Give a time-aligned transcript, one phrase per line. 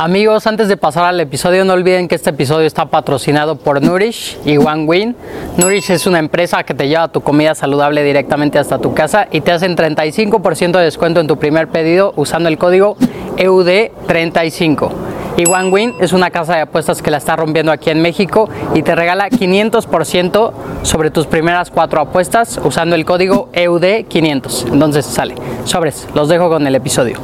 [0.00, 4.38] Amigos, antes de pasar al episodio, no olviden que este episodio está patrocinado por Nourish
[4.44, 5.16] y One Win.
[5.56, 9.40] Nourish es una empresa que te lleva tu comida saludable directamente hasta tu casa y
[9.40, 12.96] te hacen 35% de descuento en tu primer pedido usando el código
[13.36, 14.92] E EUD35.
[15.36, 18.48] Y One Win es una casa de apuestas que la está rompiendo aquí en México
[18.76, 20.52] y te regala 500%
[20.84, 24.72] sobre tus primeras cuatro apuestas usando el código E EUD500.
[24.72, 25.34] Entonces sale.
[25.64, 27.18] Sobres, los dejo con el episodio.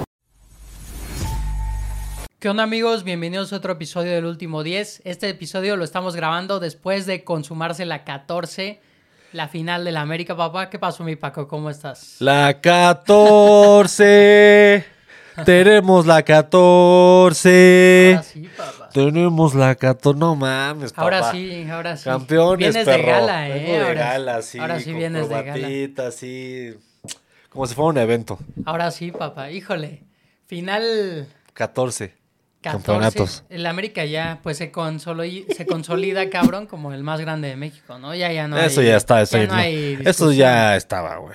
[2.45, 3.05] ¿Qué onda amigos?
[3.05, 5.01] Bienvenidos a otro episodio del último 10.
[5.07, 8.83] Este episodio lo estamos grabando después de consumarse la 14,
[9.33, 10.69] la final de la América, papá.
[10.69, 11.49] ¿Qué pasó mi Paco?
[11.49, 12.17] ¿Cómo estás?
[12.19, 14.85] La 14.
[15.47, 18.13] Tenemos la 14.
[18.13, 18.91] Ahora sí, papá.
[18.91, 20.21] Tenemos la 14.
[20.21, 21.03] No mames, papá.
[21.03, 22.05] Ahora sí, ahora sí.
[22.05, 23.07] Campeones, Vienes de perro.
[23.07, 23.79] gala, Vengo ¿eh?
[23.79, 24.59] de ahora, gala, sí.
[24.59, 25.67] ahora sí con vienes de gala.
[26.11, 26.75] sí.
[27.49, 28.39] Como si fuera un evento.
[28.67, 29.51] Ahora sí, papá.
[29.51, 30.03] Híjole.
[30.47, 32.23] Final 14.
[32.73, 32.87] 14.
[32.87, 33.45] Campeonatos.
[33.49, 37.99] El América ya pues se, consoli- se consolida, cabrón, como el más grande de México,
[37.99, 38.15] ¿no?
[38.15, 39.23] Ya, ya no eso hay- ya está.
[39.23, 41.35] Eso, ya no hay eso ya estaba, güey.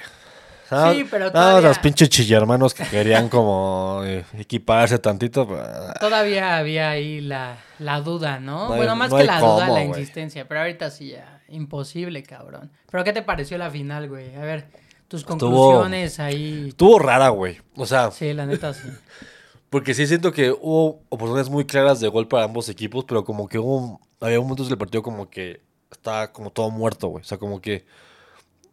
[0.72, 5.48] Nada- Sí, pero nada todavía- los pinches chillermanos que querían como eh, equiparse tantito.
[5.48, 5.62] pues,
[6.00, 8.68] Todavía había ahí la, la duda, ¿no?
[8.68, 10.48] No hay- bueno, más no que la duda, la insistencia.
[10.48, 12.72] Pero ahorita sí ya, imposible, cabrón.
[12.92, 14.36] Pero ¿qué te pareció la final, güey?
[14.36, 14.68] A ver,
[15.08, 16.66] tus Estuvo- conclusiones ahí.
[16.70, 17.58] Estuvo rara, güey.
[17.76, 18.88] O sea, Sí, la neta sí.
[19.70, 23.48] Porque sí siento que hubo oportunidades muy claras de gol para ambos equipos, pero como
[23.48, 25.62] que hubo, había momentos del partido como que
[25.92, 27.22] estaba como todo muerto, güey.
[27.24, 27.86] O sea, como que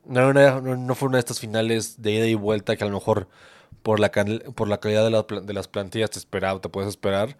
[0.06, 2.84] no, era una- no, no fue una de estas finales de ida y vuelta que
[2.84, 3.28] a lo mejor
[3.82, 4.10] por la,
[4.54, 7.36] por la calidad de, la de las plantillas te esperaba, te puedes esperar.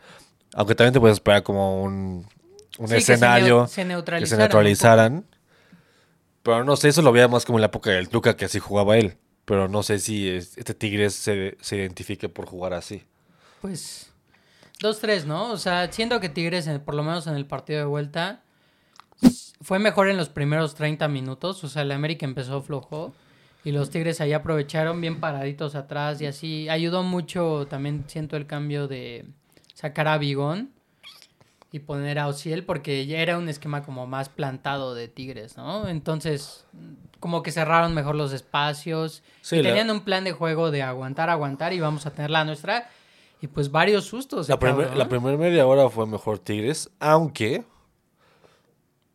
[0.55, 2.27] Aunque también te puedes esperar como un,
[2.79, 3.67] un Sí, que se escenario
[4.21, 5.25] que se neutralizaran.
[6.43, 8.59] Pero no sé, eso lo veía más como en la época del Tuca, que así
[8.59, 9.17] jugaba él.
[9.45, 13.05] Pero no sé si es- este Tigres se, se identifique por jugar así.
[13.61, 14.13] Pues
[14.81, 15.51] 2-3, ¿no?
[15.51, 18.43] O sea, siento que Tigres, en- por lo menos en el partido de vuelta,
[19.63, 21.63] fue mejor en los primeros 30 minutos.
[21.65, 23.15] O sea, el América empezó flojo
[23.65, 26.69] y los Tigres ahí aprovecharon bien paraditos atrás y así.
[26.69, 29.25] Ayudó mucho también, siento el cambio de
[29.75, 30.71] sacar a Bigón
[31.73, 35.89] y poner a Ociel porque ya era un esquema como más plantado de Tigres, ¿no?
[35.89, 36.65] Entonces,
[37.19, 39.23] como que cerraron mejor los espacios.
[39.41, 42.31] Sí, y la- tenían un plan de juego de aguantar, aguantar y vamos a tener
[42.31, 42.89] la nuestra.
[43.41, 44.49] Y pues varios sustos.
[44.49, 47.65] La, eh, primer- primera media hora fue mejor Tigres, aunque,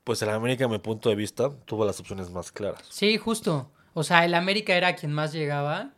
[0.04, 2.84] pues el América, a mi punto de vista, tuvo las opciones más claras.
[2.90, 3.70] Sí, justo.
[3.94, 5.90] O sea, el América era quien más llegaba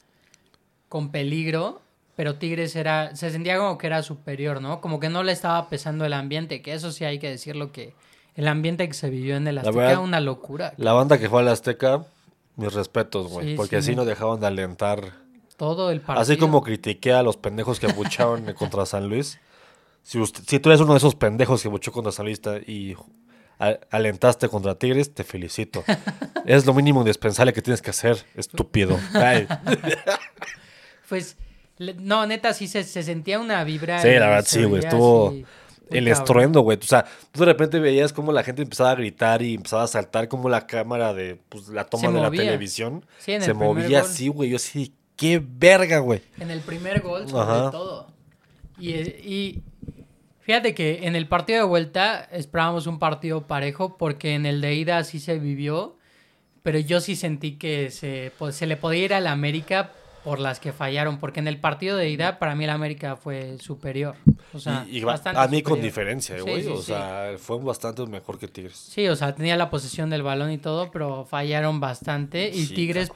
[0.89, 1.81] con peligro,
[2.16, 4.81] pero Tigres era, se sentía como que era superior, ¿no?
[4.81, 7.94] Como que no le estaba pesando el ambiente, que eso sí hay que decirlo que
[8.35, 10.73] el ambiente que se vivió en el Azteca verdad, era una locura.
[10.78, 12.06] La banda que fue al Azteca,
[12.56, 13.89] mis respetos, güey, Sí, porque sí.
[13.91, 15.22] así no dejaban de alentar.
[15.58, 16.22] Todo el partido.
[16.22, 19.40] Así como critiqué a los pendejos que abucharon contra San Luis.
[20.02, 22.96] Si, usted- si tú eres uno de esos pendejos que abuchó contra San Luis y
[23.59, 25.84] a- alentaste contra Tigres, te felicito.
[26.46, 29.00] es lo mínimo indispensable que tienes que hacer, estúpido.
[29.13, 29.47] Ay.
[31.09, 31.38] Pues,
[32.00, 34.02] no, neta, sí se, se sentía una vibra.
[34.02, 34.84] Sí, la verdad, sí, güey.
[34.84, 35.46] Estuvo el
[35.90, 36.08] cabrón.
[36.08, 36.78] estruendo, güey.
[36.81, 39.88] O sea, tú de repente veías cómo la gente empezaba a gritar y empezaba a
[39.88, 44.02] saltar, como la cámara de pues, la toma Se de la televisión Sí, se movía
[44.02, 44.09] gol.
[44.09, 44.50] así, güey.
[44.50, 46.22] Yo así, qué verga, güey.
[46.40, 47.72] En el primer gol, sobre Ajá.
[47.72, 48.07] todo.
[48.79, 49.62] Y, y
[50.41, 54.74] fíjate que en el partido de vuelta esperábamos un partido parejo porque en el de
[54.75, 55.97] ida sí se vivió,
[56.63, 59.91] pero yo sí sentí que se, pues, se le podía ir al América
[60.24, 63.57] por las que fallaron, porque en el partido de ida para mí el América fue
[63.59, 64.16] superior.
[64.53, 66.63] O sea, y, y bastante a mí con diferencia, güey.
[66.63, 66.84] sí, o sí.
[66.84, 68.78] sea, fue bastante mejor que Tigres.
[68.78, 72.47] Sí, o sea, tenía la posesión del balón y todo, pero fallaron bastante.
[72.50, 73.12] Y Sí, Tigres,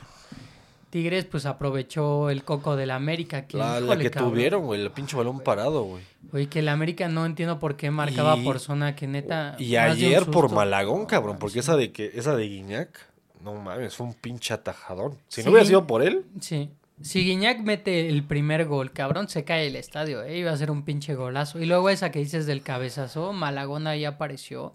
[0.89, 3.45] Tigres pues aprovechó el coco del América.
[3.45, 4.31] Que, La, la que cabrón.
[4.33, 4.81] tuvieron, güey.
[4.81, 6.03] El pinche balón parado, güey.
[6.31, 9.55] Oye, que el América no entiendo por qué marcaba Y- por zona que neta.
[9.59, 10.51] Y ayer por.
[10.51, 11.37] Malagón, cabrón.
[11.39, 11.59] Porque sí.
[11.59, 12.97] esa de que esa de Guiñac,
[13.43, 15.17] no mames, fue un pinche atajadón.
[15.27, 15.45] Si Sí.
[15.45, 16.69] no hubiera sido por él, Sí.
[16.99, 20.39] Si Guiñac mete el primer gol, cabrón, se cae el estadio, ¿eh?
[20.39, 21.59] Iba a ser un pinche golazo.
[21.59, 24.73] Y luego esa que dices del cabezazo, Malagón ahí apareció.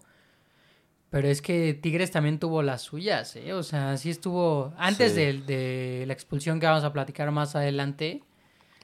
[1.13, 3.53] Pero es que Tigres también tuvo las suyas, ¿eh?
[3.53, 4.73] O sea, sí estuvo...
[4.79, 5.17] Antes Sí.
[5.19, 8.23] de, de la expulsión que vamos a platicar más adelante,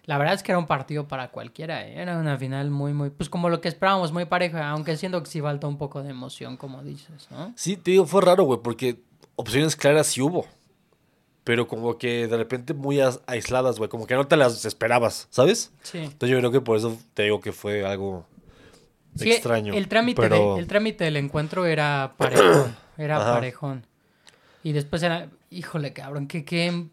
[0.06, 1.96] la verdad es que era un partido para cualquiera, ¿eh?
[2.00, 3.10] Era una final muy, muy...
[3.10, 6.12] Pues como lo que esperábamos, muy pareja, aunque siento que sí faltó un poco de
[6.12, 7.52] emoción, como dices, ¿no?
[7.56, 9.00] Sí, te digo, fue raro, güey, porque
[9.36, 10.46] opciones claras sí hubo.
[11.44, 13.90] Pero como que de repente muy as- aisladas, güey.
[13.90, 15.72] Como que no te las esperabas, ¿sabes?
[15.82, 15.98] Sí.
[15.98, 18.28] Entonces yo creo que por eso te digo que fue algo
[19.16, 19.74] Sí, extraño.
[19.74, 20.56] El trámite, pero...
[20.56, 22.76] de- el trámite del encuentro era parejón.
[22.98, 23.34] Era Ajá.
[23.34, 23.86] parejón.
[24.64, 26.86] Y después era, híjole, cabrón, que, que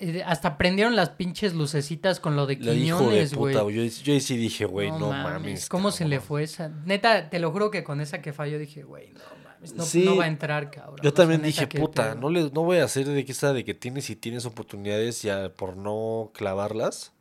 [0.00, 3.54] eh, hasta prendieron las pinches lucecitas con lo de de Quiñones, güey.
[3.54, 5.68] Yo, yo sí dije, güey, no, mames.
[5.68, 6.68] ¿Cómo se le fue esa?
[6.86, 10.04] Neta, te lo juro que con esa que falló dije, güey, no mames, no, Sí.
[10.04, 10.98] no va a entrar, cabrón.
[11.02, 13.64] Yo también dije, qué puta, no, le, no voy a hacer de que esa de
[13.64, 17.12] que tienes y tienes oportunidades ya por no clavarlas.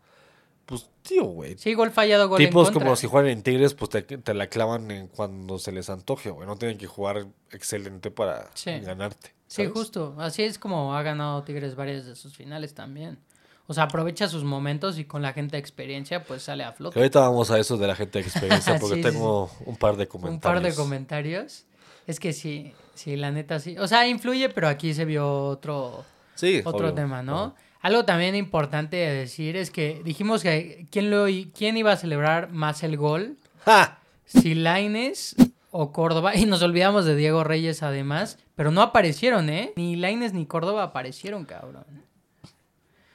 [0.69, 1.57] Pues, tío, güey.
[1.57, 2.83] Sí, gol fallado, gol en Tipos contra.
[2.85, 6.29] como que juegan en Tigres, pues te, te la clavan en cuando se les antoje,
[6.29, 6.47] güey.
[6.47, 8.71] No tienen que jugar excelente para Sí.
[8.79, 9.33] ganarte.
[9.47, 10.15] Sí, justo.
[10.19, 13.17] Así es como ha ganado Tigres varias de sus finales también.
[13.65, 16.77] O sea, aprovecha sus momentos y con la gente de experiencia, pues sale a Que
[16.77, 16.99] flote.
[16.99, 19.97] ahorita vamos a eso de la gente de experiencia, porque Sí, sí, tengo un par
[19.97, 20.35] de comentarios.
[20.35, 21.65] Un par de comentarios.
[22.05, 23.75] Es que sí, sí, la neta sí.
[23.79, 26.03] O sea, influye, pero aquí se vio otro,
[26.35, 26.93] Sí, otro obvio.
[26.93, 27.55] tema, ¿no?
[27.81, 32.51] Algo también importante de decir es que dijimos que quién, lo, quién iba a celebrar
[32.51, 33.99] más el gol, ¡Ja!
[34.25, 35.35] si Laines
[35.71, 39.71] o Córdoba, y nos olvidamos de Diego Reyes además, pero no aparecieron, ¿eh?
[39.75, 41.85] Ni Laines ni Córdoba aparecieron, cabrón.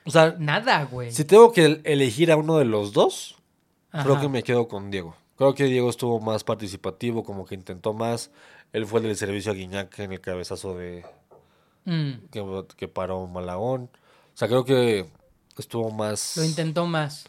[0.06, 1.12] O sea, Nada, güey.
[1.12, 3.36] si tengo que elegir a uno de los dos,
[3.90, 5.14] creo que me quedo con Diego.
[5.36, 8.30] Creo que Diego estuvo más participativo, como que intentó más.
[8.72, 11.04] Él fue el del servicio a Guiñac en el cabezazo de
[11.84, 13.90] Mm, que, que paró Malagón.
[14.34, 15.06] O sea, creo que
[15.56, 16.36] estuvo más.
[16.36, 17.24] lo intentó más.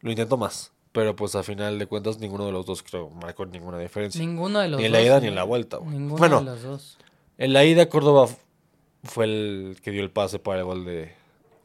[0.00, 0.72] Lo intentó más.
[0.92, 4.18] Pero pues a final de cuentas ninguno de los dos creo marcó ninguna diferencia.
[4.20, 5.00] Ninguno de los Ni en dos.
[5.00, 5.90] la ida ni en la vuelta, güey.
[5.90, 6.38] Ninguno Bueno.
[6.40, 6.98] de los dos.
[7.38, 8.28] En la ida Córdoba
[9.04, 11.12] fue el que dio el pase para el gol de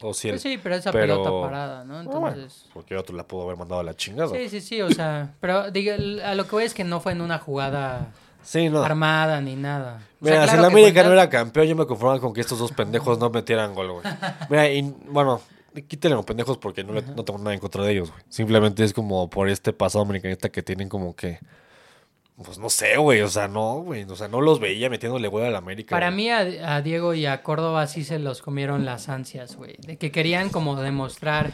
[0.02, 0.34] Ociel.
[0.34, 1.98] Pues sí, pero esa pero- pelota parada, ¿no?
[1.98, 2.66] Ah, bueno, Entonces.
[2.74, 4.28] porque otro la pudo haber mandado a la chingada.
[4.36, 5.94] Sí, sí, sí, o sea, pero diga,
[6.28, 8.12] a lo que voy es que no fue en una jugada
[8.42, 8.82] Sí, no.
[8.82, 10.00] armada ni nada.
[10.20, 12.40] O sea, Mira, si que América cuenta- no era campeón, yo me conformaba con que
[12.40, 14.04] estos dos pendejos no metieran gol, güey.
[14.50, 15.40] Mira, y bueno,
[15.88, 18.22] quítenle los pendejos porque no, le- no tengo nada en contra de ellos, güey.
[18.28, 21.38] Simplemente es como por este pasado americanista que tienen como que.
[22.44, 23.20] Pues no sé, güey.
[23.20, 24.02] O sea, no, güey.
[24.04, 25.94] O sea, no los veía metiéndole gol al América.
[25.94, 26.16] Para güey.
[26.16, 29.76] mí a, a Diego y a Córdoba sí se los comieron las ansias, güey.
[29.78, 31.50] De que querían como demostrar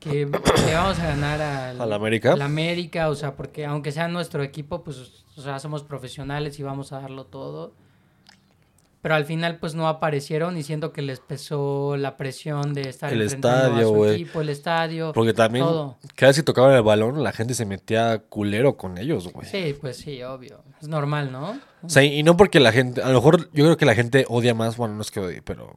[0.00, 2.32] que le vamos a ganar al, ¿Al América?
[2.32, 6.62] al América, o sea, porque aunque sea nuestro equipo, pues, o sea, somos profesionales y
[6.62, 7.72] vamos a darlo todo.
[9.00, 13.12] Pero al final, pues, no aparecieron y siento que les pesó la presión de estar
[13.12, 15.12] El enfrentando a estadio, su equipo, el estadio.
[15.12, 15.98] Porque también, todo.
[16.14, 19.48] cada vez que tocaban el balón, la gente se metía culero con ellos, güey.
[19.48, 20.62] Sí, pues sí, obvio.
[20.80, 21.58] Es normal, ¿no?
[21.82, 23.02] O sea, y no porque la gente.
[23.02, 24.76] A lo mejor yo creo que la gente odia más.
[24.76, 25.74] Bueno, no es que odie, pero.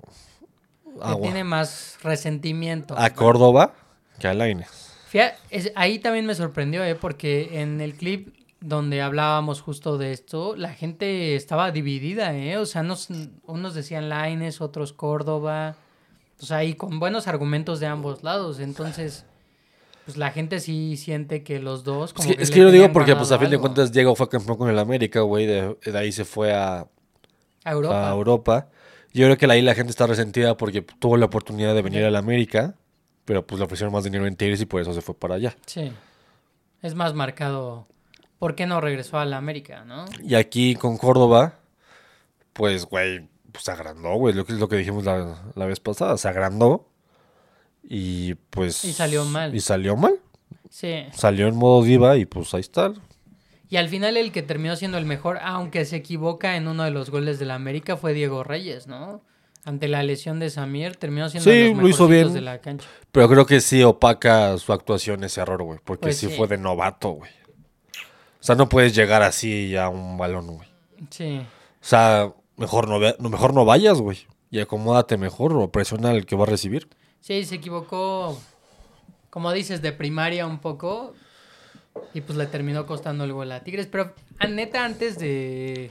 [1.01, 1.23] Agua.
[1.23, 2.95] tiene más resentimiento.
[2.97, 3.73] A Córdoba
[4.19, 4.85] que a Lainez.
[5.49, 6.95] Es- ahí también me sorprendió, ¿eh?
[6.95, 8.35] Porque en el clip
[8.67, 12.57] donde hablábamos justo de esto, la gente estaba dividida, ¿eh?
[12.57, 13.09] O sea, nos-
[13.45, 15.75] unos decían Laines, otros Córdoba.
[16.41, 18.59] O sea, y con buenos argumentos de ambos lados.
[18.59, 19.25] Entonces,
[20.05, 22.09] pues la gente sí siente que los dos...
[22.09, 23.91] Es Como que, que es que yo lo digo porque, pues, a fin de cuentas,
[23.91, 25.45] Diego fue campeón con el América, güey.
[25.45, 26.87] De, de ahí se fue a,
[27.63, 28.09] A Europa.
[28.09, 28.67] a Europa.
[29.13, 32.15] Yo creo que ahí la gente está resentida porque tuvo la oportunidad de venir al
[32.17, 32.75] América,
[33.23, 35.55] pero pues le ofrecieron más dinero en Tigres y por eso se fue para allá.
[35.65, 35.91] Sí.
[36.81, 37.87] Es más marcado.
[38.45, 40.05] ¿Por qué no regresó a la América, no?
[40.23, 41.55] Y aquí con Córdoba,
[42.53, 44.35] pues, güey, pues se agrandó, güey.
[44.35, 46.15] Lo que es lo que dijimos la, la vez pasada.
[46.19, 46.87] Se agrandó.
[47.81, 48.85] Y pues.
[48.85, 49.55] Y salió mal.
[49.55, 50.19] Y salió mal.
[50.69, 51.05] Sí.
[51.11, 52.93] Salió en modo diva y pues ahí está.
[53.67, 56.91] Y al final el que terminó siendo el mejor, aunque se equivoca en uno de
[56.91, 59.23] los goles de la América, fue Diego Reyes, ¿no?
[59.63, 62.31] Ante la lesión de Samir, terminó siendo Sí, de los lo hizo bien.
[62.31, 62.87] de la cancha.
[63.11, 65.79] Pero creo que sí opaca su actuación ese error, güey.
[65.83, 66.35] Porque Pues sí, sí.
[66.37, 67.31] fue de novato, güey.
[68.45, 70.69] O sea, no puedes llegar así a un balón, güey.
[71.09, 71.39] Sí.
[71.39, 74.19] O sea, mejor no, mejor no vayas, güey.
[74.51, 76.87] Y acomódate mejor o presiona al que va a recibir.
[77.21, 78.39] Sí, se equivocó,
[79.31, 81.15] como dices, de primaria un poco.
[82.13, 83.87] Y pues le terminó costando el gol a Tigres.
[83.87, 85.89] Pero a neta, antes de,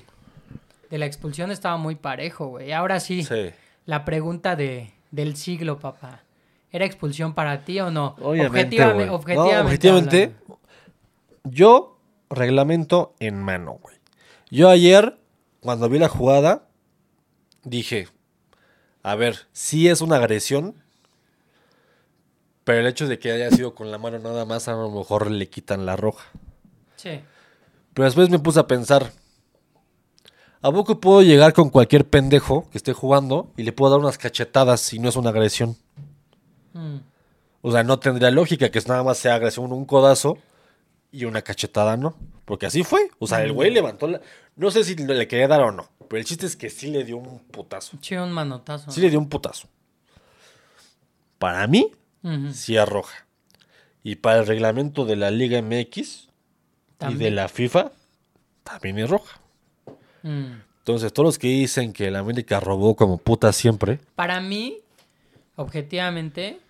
[0.91, 2.71] de la expulsión estaba muy parejo, güey.
[2.71, 3.51] Ahora sí, Sí.
[3.85, 6.21] la pregunta de, del siglo, papá.
[6.71, 8.15] ¿Era expulsión para ti o no?
[8.23, 8.77] Obviamente.
[8.79, 9.51] No, objetivamente.
[9.65, 10.33] objetivamente,
[11.43, 11.94] yo
[12.35, 13.97] reglamento en mano, güey.
[14.51, 15.19] Yo ayer,
[15.61, 16.69] cuando vi la jugada,
[17.65, 18.09] dije,
[19.03, 20.83] a ver, sí es una agresión,
[22.65, 25.31] pero el hecho de que haya sido con la mano nada más, a lo mejor
[25.31, 26.27] le quitan la roja.
[26.97, 27.21] Sí.
[27.93, 29.13] Pero después me puse a pensar,
[30.63, 34.19] ¿a poco puedo llegar con cualquier pendejo que esté jugando y le puedo dar unas
[34.19, 35.77] cachetadas si no es una agresión?
[36.73, 36.97] Mm.
[37.61, 40.39] O sea, no tendría lógica que nada más sea agresión un codazo
[41.15, 42.17] y una cachetada no.
[42.45, 43.09] Porque así fue.
[43.21, 44.21] O sea, el güey levantó la...
[44.57, 45.89] No sé si le quería dar o no.
[46.09, 47.97] Pero el chiste es que sí le dio un putazo.
[48.03, 48.91] Sí, un manotazo.
[48.91, 49.69] Sí le dio un putazo.
[51.39, 51.91] Para mí,
[52.23, 52.53] Ujú.
[52.53, 53.27] sí es roja.
[54.03, 56.29] Y para el reglamento de la Liga MX
[57.11, 57.93] y de la FIFA,
[58.63, 59.41] también es roja.
[60.23, 60.53] Mm.
[60.79, 64.81] Entonces, todos los que dicen que la América robó como puta siempre, Para mí,
[65.57, 66.61] objetivamente,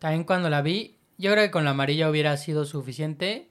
[0.00, 3.48] también cuando la vi, yo creo que con la amarilla hubiera sido suficiente.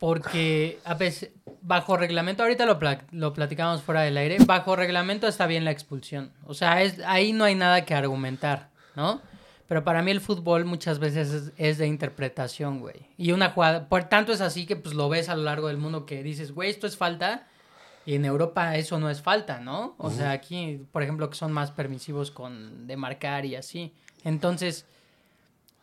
[0.00, 1.30] Porque a veces,
[1.60, 2.78] bajo reglamento, ahorita lo,
[3.12, 6.32] lo platicamos fuera del aire, bajo reglamento está bien la expulsión.
[6.46, 9.20] O sea, es, ahí no hay nada que argumentar, ¿no?
[9.68, 13.08] Pero para mí el fútbol muchas veces es, es de interpretación, güey.
[13.18, 15.76] Y una jugada, por tanto es así que pues lo ves a lo largo del
[15.76, 17.46] mundo que dices, güey, esto es falta.
[18.06, 19.96] Y en Europa eso no es falta, ¿no?
[19.98, 23.92] O sea, aquí, por ejemplo, que son más permisivos con de marcar y así.
[24.24, 24.86] Entonces,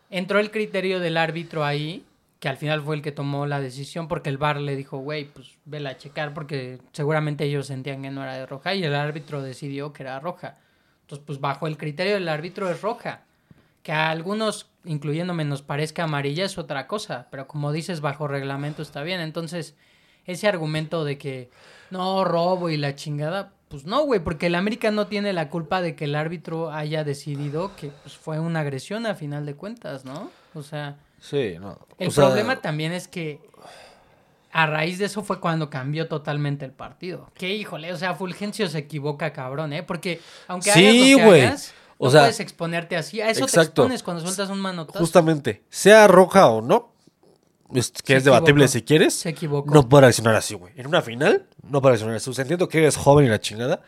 [0.09, 2.03] entró el criterio del árbitro ahí,
[2.39, 5.25] que al final fue el que tomó la decisión, porque el VAR le dijo, güey,
[5.25, 8.93] pues vela a checar, porque seguramente ellos sentían que no era de roja, y el
[8.93, 10.57] árbitro decidió que era roja.
[11.01, 13.21] Entonces, pues bajo el criterio del árbitro es roja.
[13.81, 18.81] Que a algunos, incluyéndome, nos parezca amarilla es otra cosa, pero como dices, bajo reglamento
[18.81, 19.21] está bien.
[19.21, 19.75] Entonces,
[20.25, 21.49] ese argumento de que
[21.89, 25.81] no robo y la chingada, pues no, güey, porque el América no tiene la culpa
[25.81, 30.03] de que el árbitro haya decidido que pues, fue una agresión a final de cuentas,
[30.03, 30.29] ¿no?
[30.53, 30.97] O sea,
[31.29, 31.77] Sí, no.
[31.97, 33.39] el O sea, problema también es que
[34.51, 37.29] a raíz de eso fue cuando cambió totalmente el partido.
[37.35, 39.83] Que híjole, o sea, Fulgencio se equivoca cabrón, ¿eh?
[39.83, 43.21] Porque aunque Sí, hagas lo que hagas, O no sea, puedes exponerte así.
[43.21, 43.81] A eso te exacto.
[43.83, 44.99] expones cuando sueltas un manotazo.
[44.99, 46.93] Justamente, sea roja o no,
[47.73, 49.73] es, que Se es debatible si quieres, Se equivocó.
[49.73, 50.73] no puede reaccionar así, güey.
[50.77, 52.29] En una final, no puede reaccionar así.
[52.29, 53.81] O sea, entiendo que eres joven y la chingada.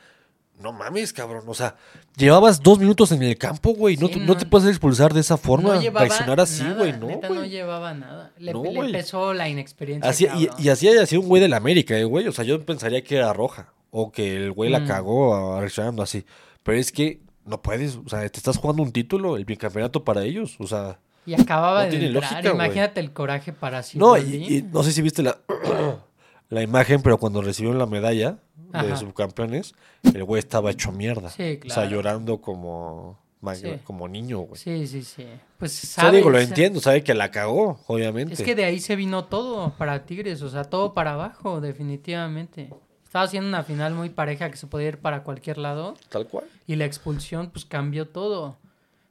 [0.59, 1.43] No mames, cabrón.
[1.47, 1.75] O sea,
[2.17, 3.95] llevabas dos minutos en el campo, güey.
[3.97, 4.37] No, te- no no.
[4.37, 5.75] te puedes expulsar de esa forma.
[5.75, 6.91] no reaccionar así, güey.
[6.99, 7.49] No, neta, no güey.
[7.49, 8.33] llevaba nada.
[8.37, 8.91] Le, No, le güey.
[8.91, 10.09] pesó la inexperiencia.
[10.09, 12.27] Así, y, y así haya sido un güey de la América, eh, güey.
[12.27, 13.73] O sea, yo pensaría que era roja.
[13.91, 14.87] O que el güey la Mm.
[14.87, 16.25] cagó reaccionando así.
[16.63, 17.95] Pero es que no puedes.
[17.95, 20.57] O sea, te estás jugando un título, el bicampeonato para ellos.
[20.59, 20.99] O sea.
[21.25, 22.31] Y acababa no de tiene entrar.
[22.33, 22.49] lógica.
[22.53, 23.97] Imagínate el coraje para sí.
[23.97, 24.21] No, y,
[24.57, 25.37] y no sé si viste la,
[26.49, 28.37] la imagen, pero cuando recibieron la medalla
[28.71, 29.73] de subcampeones,
[30.13, 31.29] el güey estaba hecho mierda.
[31.29, 31.89] Sí, O sea, claro.
[31.89, 33.19] llorando como,
[33.55, 33.67] Sí.
[33.83, 34.59] como niño, güey.
[34.61, 35.25] Sí, sí, sí.
[35.57, 38.33] Pues sea, sabe, digo, lo entiendo, sabe que la cagó, obviamente.
[38.33, 42.69] Es que de ahí se vino todo para Tigres, o sea, todo para abajo, definitivamente.
[43.03, 46.45] Estaba haciendo una final muy pareja que se podía ir para cualquier lado Tal cual.
[46.67, 48.57] y la expulsión pues cambió todo.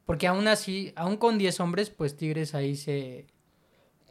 [0.06, 3.26] Porque aún así, aún con 10 hombres, pues Tigres ahí se...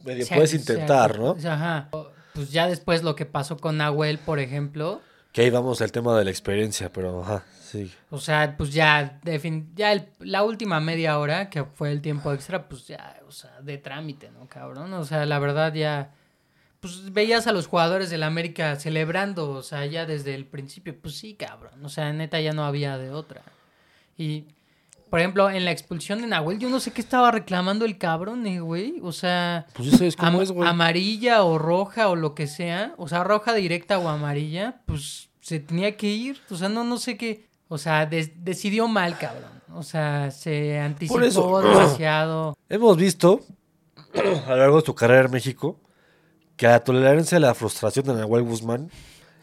[0.04, 1.38] Medio se- puedes se- intentar, ¿no?
[1.46, 1.90] Ajá.
[2.38, 5.02] Pues ya después lo que pasó con Nahuel, por ejemplo,
[5.34, 7.92] Que ahí vamos al tema de la experiencia, pero ajá, sí.
[8.10, 9.20] o sea, pues ya,
[9.76, 13.60] ya el- la última media hora, que fue el tiempo extra, pues ya, o sea,
[13.62, 14.94] de trámite, ¿no, cabrón?
[14.94, 16.12] O sea, la verdad ya,
[16.80, 21.18] pues veías a los jugadores del América celebrando, o sea, ya desde el principio, pues
[21.18, 23.42] sí, cabrón, o sea, neta ya no había de otra.
[24.18, 24.46] Y,
[25.10, 28.46] por ejemplo, en la expulsión de Nahuel, yo no sé qué estaba reclamando el cabrón,
[28.48, 29.66] eh, güey, o sea...
[29.74, 30.68] Pues eso es como Ama- es, güey.
[30.70, 35.60] amarilla o roja o lo que sea, o sea, roja directa o amarilla, pues se
[35.60, 39.84] tenía que ir, o sea, no, no sé qué, o sea, decidió mal, cabrón, o
[39.84, 41.62] sea, se anticipó eso.
[41.62, 42.58] demasiado.
[42.70, 43.42] Hemos visto
[44.46, 45.80] a lo largo de tu carrera en México
[46.56, 48.90] que la tolerancia a la frustración de Nahuel Guzmán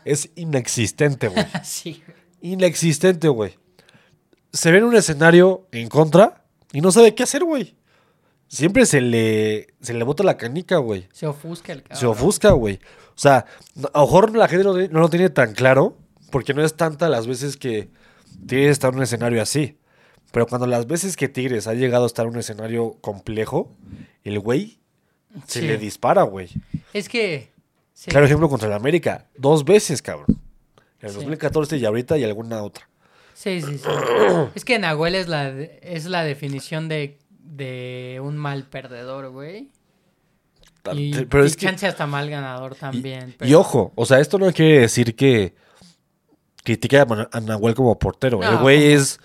[0.04, 1.46] es inexistente, güey.
[1.62, 2.52] Sí, güey.
[2.52, 3.56] Inexistente, güey.
[4.54, 7.74] Se ve en un escenario en contra y no sabe qué hacer, güey.
[8.48, 11.08] Siempre se le, se le bota la canica, güey.
[11.12, 11.98] se ofusca el cabrón.
[11.98, 12.76] Se ofusca, güey.
[13.10, 13.46] O sea,
[13.92, 15.96] a lo mejor la gente no, no lo tiene tan claro
[16.30, 17.88] porque no es tanta las veces que
[18.46, 19.76] Tigres está en un escenario así.
[20.32, 23.70] Pero cuando las veces que Tigres ha llegado a estar en un escenario complejo,
[24.24, 24.78] el güey
[25.46, 25.66] se Sí.
[25.66, 26.48] le dispara, güey.
[26.92, 27.50] Es que,
[27.92, 29.26] sí, Claro ejemplo contra el América.
[29.36, 30.26] Dos veces, cabrón.
[31.00, 31.16] En el Sí.
[31.16, 32.88] 2014 y ahorita y alguna otra.
[33.34, 33.84] Sí, sí, sí.
[34.54, 39.70] es que Nahuel es la, es la definición de, de un mal perdedor, güey.
[40.92, 41.66] Y, Pero y es que...
[41.66, 43.30] chance hasta mal ganador también.
[43.30, 45.54] y pero- ojo, o sea, esto no quiere decir que
[46.62, 48.42] critique a a Nahuel como portero.
[48.42, 49.18] el güey es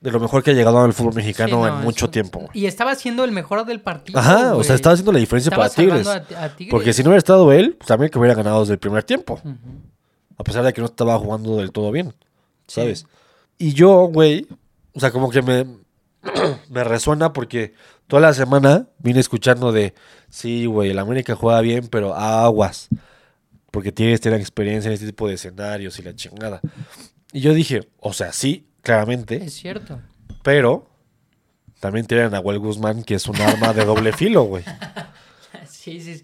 [0.00, 2.48] de lo mejor que ha llegado al fútbol mexicano Sí, no, en mucho eso- tiempo.
[2.52, 4.18] Y estaba siendo el mejor del partido.
[4.20, 6.06] Ajá, o sea, estaba haciendo la diferencia Estaba para Tigres.
[6.06, 6.70] a- a Tigres.
[6.70, 9.40] Porque si no hubiera estado él, pues también que hubiera ganado desde el primer tiempo.
[10.36, 12.14] A pesar de que no estaba jugando del todo bien,
[12.66, 12.82] Sí.
[13.58, 14.46] Y yo, güey,
[14.94, 15.66] o sea, como que me,
[16.70, 17.74] me resuena porque
[18.06, 19.94] toda la semana vine escuchando de,
[20.28, 22.88] sí, güey, el América juega bien, pero aguas.
[23.70, 26.60] Porque Tigres tiene experiencia en este tipo de escenarios y la chingada.
[27.32, 30.00] Y yo dije, o sea, sí, claramente, Es cierto.
[30.42, 30.88] pero
[31.80, 34.64] también tienen a Nahuel Guzmán, que es un arma de doble filo, güey.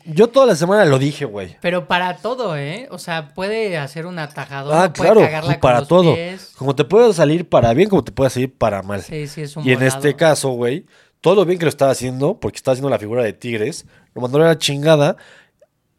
[0.06, 1.56] Yo toda la semana lo dije, güey.
[1.60, 2.88] Pero para todo, ¿eh?
[2.90, 4.72] O sea, puede hacer un atajador.
[4.74, 6.14] Ah, puede claro, con para los todo.
[6.14, 6.52] pies.
[6.56, 9.02] Como te puede salir para bien, como te puede salir para mal.
[9.02, 10.86] Sí, sí, es un Y en este caso, güey,
[11.20, 14.20] todo lo bien que lo estaba haciendo, porque estaba haciendo la figura de Tigres, lo
[14.22, 15.16] mandó a la chingada.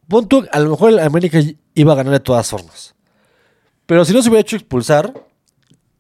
[0.08, 1.40] Pon tú, a lo mejor el América
[1.74, 2.94] iba a ganar de todas formas.
[3.86, 5.14] Pero si no se hubiera hecho expulsar,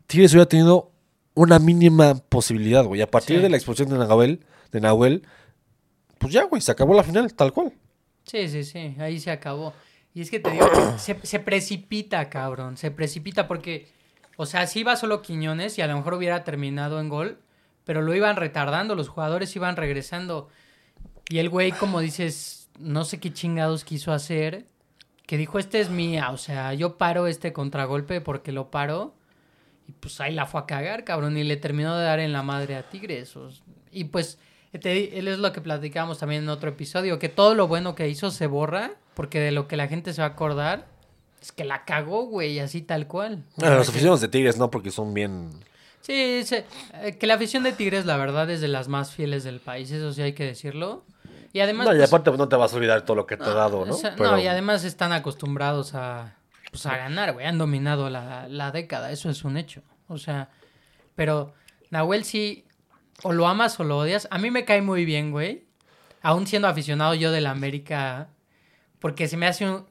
[0.07, 0.91] Tigres hubiera tenido
[1.34, 3.01] una mínima posibilidad, güey.
[3.01, 3.41] A partir Sí.
[3.43, 5.24] de la expulsión de Nahuel, de Nahuel,
[6.17, 7.74] pues ya, güey, se acabó la final, tal cual.
[8.24, 9.74] Sí, sí, sí, ahí se acabó.
[10.13, 10.67] Y es que te digo,
[10.98, 13.88] se, se precipita, cabrón, se precipita porque,
[14.38, 17.39] o sea, sí iba solo Quiñones y a lo mejor hubiera terminado en gol,
[17.84, 20.50] pero lo iban retardando, los jugadores iban regresando.
[21.29, 24.65] Y el güey, como dices, no sé qué chingados quiso hacer,
[25.25, 29.15] que dijo, este es mía, o sea, yo paro este contragolpe porque lo paro.
[29.88, 32.41] Y pues ahí la fue a cagar, cabrón, y le terminó de dar en la
[32.41, 33.34] madre a Tigres.
[33.91, 34.39] Y pues,
[34.79, 38.08] te él es lo que platicábamos también en otro episodio, que todo lo bueno que
[38.10, 40.86] hizo se borra, porque de lo que la gente se va a acordar
[41.41, 43.44] es que la cagó, güey, así tal cual.
[43.58, 45.51] Bueno, sea, los aficionados de Tigres no, porque son bien.
[46.01, 46.65] Sí, se-
[47.01, 49.91] eh, que la afición de Tigres, la verdad, es de las más fieles del país,
[49.91, 51.03] eso sí hay que decirlo.
[51.53, 51.88] Y además...
[51.88, 53.53] no, y pues, aparte pues, no te vas a olvidar todo lo que te ha
[53.53, 53.94] dado, ¿no?
[53.94, 56.36] o sea, Pero- no, y además están acostumbrados a,
[56.70, 57.46] pues, a ganar, güey.
[57.46, 59.82] Han dominado la, la década, eso es un hecho.
[60.08, 60.50] O sea,
[61.15, 61.53] pero
[61.91, 62.64] Nahuel sí,
[63.27, 64.27] o lo amas o lo odias.
[64.29, 65.65] A mí me cae muy bien, güey.
[66.22, 68.29] Aún siendo aficionado yo de la América,
[69.00, 69.86] porque se me hace un,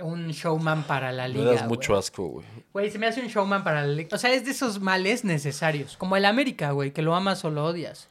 [0.00, 1.52] un showman para la Me liga.
[1.52, 1.98] das mucho güey.
[2.00, 2.46] asco, güey.
[2.72, 4.08] Güey, se me hace un showman para la liga.
[4.12, 5.96] O sea, es de esos males necesarios.
[5.96, 8.08] Como el América, güey, que lo amas o lo odias.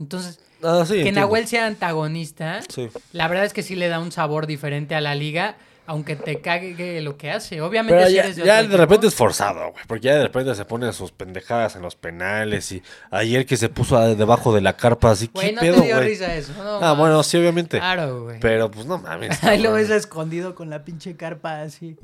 [0.00, 0.92] Entonces, Ah, sí.
[0.94, 1.20] que entiendo.
[1.22, 2.88] Nahuel sea antagonista, Sí.
[3.12, 6.40] la verdad es que sí le da un sabor diferente a la liga, aunque te
[6.40, 7.60] cague lo que hace.
[7.60, 9.84] Obviamente Pero si ya, eres de ya de equipo- repente es forzado, güey.
[9.86, 12.70] Porque ya de repente se pone sus pendejadas en los penales.
[12.72, 16.00] Y ayer que se puso debajo de la carpa, así, ¿qué no pedo, te dio
[16.00, 16.52] risa eso.
[16.62, 17.78] no Ah, bueno, sí, obviamente.
[17.78, 18.38] Claro, güey.
[18.40, 19.42] Pero pues no mames.
[19.44, 21.96] Ahí lo ves escondido con la pinche carpa así.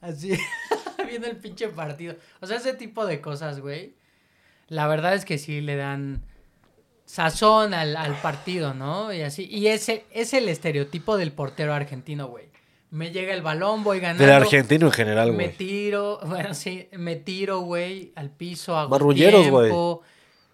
[0.00, 0.38] Así.
[1.08, 2.16] Viendo el pinche partido.
[2.40, 3.94] O sea, ese tipo de cosas, güey.
[4.68, 6.22] La verdad es que sí le dan
[7.04, 9.12] sazón al, al partido, ¿no?
[9.12, 9.46] Y así.
[9.50, 12.46] Y ese es el estereotipo del portero argentino, güey.
[12.94, 14.22] Me llega el balón, voy ganando.
[14.22, 15.56] Del argentino en general, Me güey.
[15.56, 19.72] tiro, bueno, sí, me tiro, güey, al piso, hago Marrulleros, güey.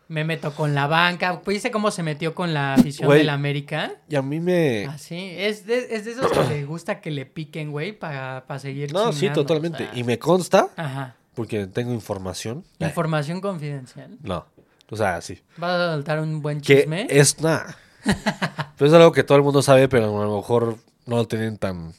[0.09, 1.41] Me meto con la banca.
[1.47, 3.93] ¿Viste cómo se metió con la afición del América?
[4.09, 4.87] Y a mí me...
[4.87, 8.93] Así, es de, es de esos que le gusta que le piquen, güey, para seguir
[8.93, 9.85] No, sí, totalmente.
[9.85, 9.99] o sea.
[9.99, 11.15] y me consta, Ajá.
[11.35, 12.65] porque tengo información.
[12.81, 14.17] Información confidencial.
[14.23, 14.47] No.
[14.91, 15.39] O sea, sí.
[15.59, 17.07] ¿Vas a soltar un buen Que chisme?
[17.11, 17.77] es nada.
[18.79, 21.57] pero es algo que todo el mundo sabe, pero a lo mejor no lo tienen
[21.59, 21.93] tan,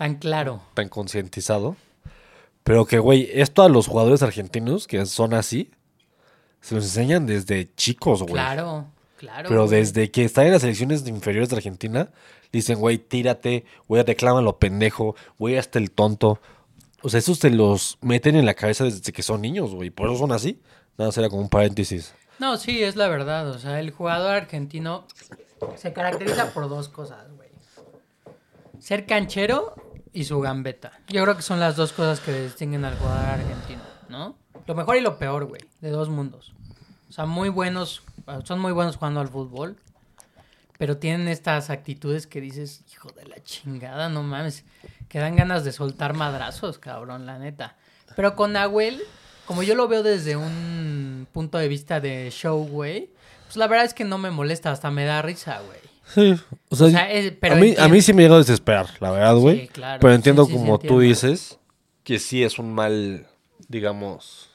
[0.00, 0.62] Tan claro.
[0.72, 1.76] tan concientizado.
[2.64, 5.72] Pero que, güey, esto a los jugadores argentinos que son así,
[6.62, 8.32] se los enseñan desde chicos, güey.
[8.32, 8.86] Claro,
[9.18, 9.46] claro.
[9.50, 9.78] Pero güey.
[9.78, 12.08] desde que están en las selecciones inferiores de Argentina,
[12.50, 16.40] dicen, güey, tírate, güey, reclámalo pendejo, güey, hasta el tonto.
[17.02, 19.90] O sea, esos te los meten en la cabeza desde que son niños, güey.
[19.90, 20.62] Por eso son así.
[20.96, 22.14] Nada, será como un paréntesis.
[22.38, 23.50] No, sí, es la verdad.
[23.50, 25.04] O sea, el jugador argentino
[25.76, 27.50] se caracteriza por dos cosas, güey.
[28.78, 29.74] Ser canchero
[30.12, 30.92] y su gambeta.
[31.08, 34.36] Yo creo que son las dos cosas que distinguen al jugador argentino, ¿no?
[34.66, 36.52] Lo mejor y lo peor, güey, de dos mundos.
[37.08, 38.02] O sea, muy buenos,
[38.44, 39.76] son muy buenos jugando al fútbol,
[40.78, 44.64] pero tienen estas actitudes que dices, hijo de la chingada, no mames,
[45.08, 47.76] que dan ganas de soltar madrazos, cabrón, la neta.
[48.16, 49.02] Pero con Nahuel,
[49.46, 53.10] como yo lo veo desde un punto de vista de show, güey,
[53.44, 55.89] pues la verdad es que no me molesta, hasta me da risa, güey.
[56.14, 56.34] Sí,
[56.68, 58.86] o sea, O sea, es- pero a, mí, a mí sí me llega a desesperar,
[59.00, 59.60] la verdad, güey.
[59.62, 60.00] Sí, claro.
[60.00, 61.58] Pero entiendo Sí, como tú dices,
[62.04, 63.26] que sí es un mal,
[63.68, 64.50] digamos,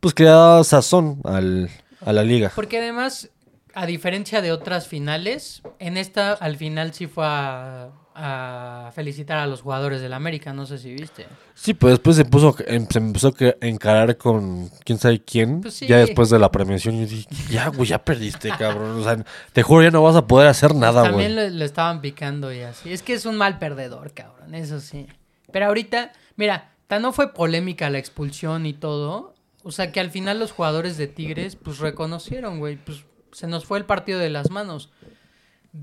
[0.00, 1.70] pues que da sazón al,
[2.04, 2.52] a la liga.
[2.54, 3.30] Porque además,
[3.74, 7.90] a diferencia de otras finales, en esta al final sí fue a,
[8.20, 11.26] a felicitar a los jugadores del América, no sé si viste.
[11.54, 15.60] Sí, pues después se puso, em- se empezó a encarar con quién sabe quién.
[15.60, 15.86] Pues sí.
[15.86, 19.00] Ya después de la premiación, yo dije, ya, güey, ya perdiste, cabrón.
[19.00, 21.50] O sea, te juro, ya no vas a poder hacer nada, También güey.
[21.50, 22.92] le, le estaban picando y así.
[22.92, 25.06] Es que es un mal perdedor, cabrón, eso sí.
[25.52, 29.34] Pero ahorita, mira, tan no fue polémica la expulsión y todo.
[29.62, 33.64] O sea que al final los jugadores de Tigres, pues reconocieron, güey, pues se nos
[33.66, 34.90] fue el partido de las manos.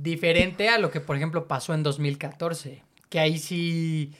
[0.01, 2.83] Diferente a lo que, por ejemplo, pasó en 2014.
[3.09, 4.13] Que ahí sí.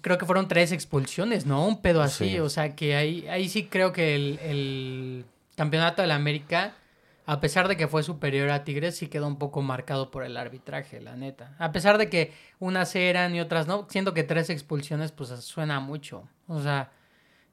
[0.00, 1.66] Creo que fueron tres expulsiones, ¿no?
[1.66, 2.30] Un pedo así.
[2.30, 2.38] Sí.
[2.40, 5.24] O sea que ahí, ahí sí creo que el, el
[5.56, 6.74] campeonato de la América,
[7.26, 10.36] a pesar de que fue superior a Tigres, sí quedó un poco marcado por el
[10.36, 11.54] arbitraje, la neta.
[11.58, 15.80] A pesar de que unas eran y otras no, siento que tres expulsiones, pues suena
[15.80, 16.28] mucho.
[16.48, 16.90] O sea,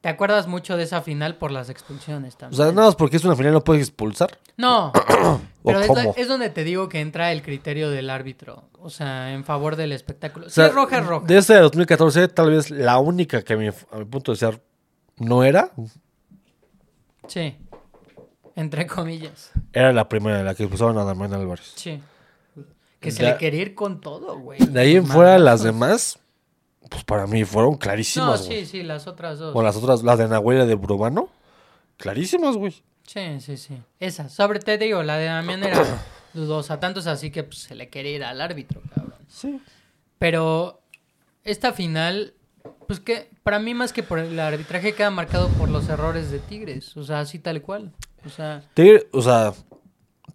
[0.03, 2.57] ¿te acuerdas mucho de esa final por las expulsiones O también?
[2.57, 4.37] sea, nada más porque es una final no puedes expulsar.
[4.57, 4.91] No,
[5.63, 9.45] pero es, es donde te digo que entra el criterio del árbitro, o sea, en
[9.45, 10.47] favor del espectáculo.
[10.47, 11.25] O Si sea, es roja, es roja.
[11.25, 14.37] De ese de 2014, tal vez la única que a mi, a mi punto de
[14.37, 14.61] ser
[15.19, 15.71] no era,
[17.27, 17.55] Sí,
[18.57, 21.71] entre comillas, era la primera, la que expulsaron a Damián Álvarez.
[21.75, 22.01] sí.
[22.99, 24.59] Que se le quería ir con todo, güey.
[24.65, 26.19] De ahí en fuera, las demás,
[26.89, 28.65] pues para mí fueron No, clarísimas, güey.
[28.65, 29.55] sí, sí, las otras dos.
[29.55, 31.29] O las otras, las de Nahuel y de Brubano,
[31.97, 32.73] clarísimas, güey.
[33.05, 33.77] Sí, sí, sí.
[33.99, 34.29] Esa.
[34.29, 35.83] Sobre te digo, la de Damián era
[36.33, 36.79] dudosa.
[36.79, 39.13] Tanto es así que pues, se le quería ir al árbitro, cabrón.
[39.27, 39.59] Sí.
[40.19, 40.81] Pero
[41.43, 42.33] esta final,
[42.87, 46.39] pues que para mí más que por el arbitraje queda marcado por los errores de
[46.39, 46.95] Tigres.
[46.95, 47.91] O sea, así tal cual.
[48.25, 49.53] O sea, Tigre- o sea,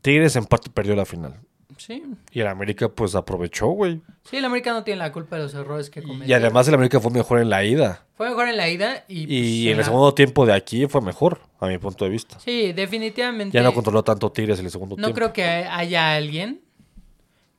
[0.03, 1.35] Tigres en parte perdió la final.
[1.79, 2.03] Sí.
[2.33, 4.01] Y el América, pues, aprovechó, güey.
[4.29, 6.29] Sí, el América no tiene la culpa de los errores que cometió.
[6.29, 8.05] Y además el América fue mejor en la ida.
[8.17, 9.27] Fue mejor en la ida y...
[9.27, 12.39] pues, Y en el segundo tiempo de aquí fue mejor, a mi punto de vista.
[12.41, 13.57] Sí, definitivamente.
[13.57, 15.15] Ya no controló tanto Tigres en el segundo No tiempo.
[15.15, 16.61] creo que haya alguien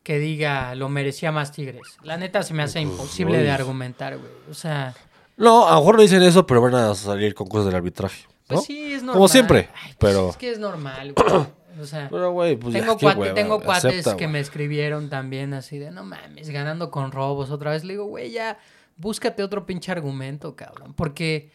[0.04, 1.82] que diga lo merecía más Tigres.
[2.04, 3.44] La neta se me hace imposible uy.
[3.44, 4.32] de argumentar, güey.
[4.50, 4.94] O sea,
[5.38, 8.24] No, a lo mejor no dicen eso, pero van a salir con cosas del arbitraje.
[8.50, 8.56] ¿no?
[8.56, 9.14] pues sí, es normal.
[9.14, 10.30] Como siempre, Ay, pues pero...
[10.32, 11.46] Es que es normal, güey.
[11.80, 15.10] O sea, Pero, pues ya, tengo, qué cuate- hueva, tengo cuates acepta, que me escribieron
[15.10, 17.84] también así de, no mames, ganando con robos otra vez.
[17.84, 18.58] Le digo, güey, ya
[18.98, 20.94] búscate otro pinche argumento, cabrón.
[20.94, 21.52] Porque,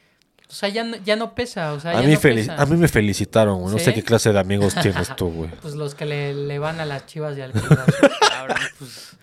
[0.48, 1.72] o sea, ya no, ya no pesa.
[1.74, 2.62] O sea, A ya mí, no felici- pesa.
[2.62, 3.72] a mí me felicitaron, güey.
[3.72, 3.84] No ¿Sí?
[3.84, 5.50] sé qué clase de amigos tienes tú, güey.
[5.60, 9.16] Pues los que le, le van a las chivas y al Cruz Azul, cabrón, pues.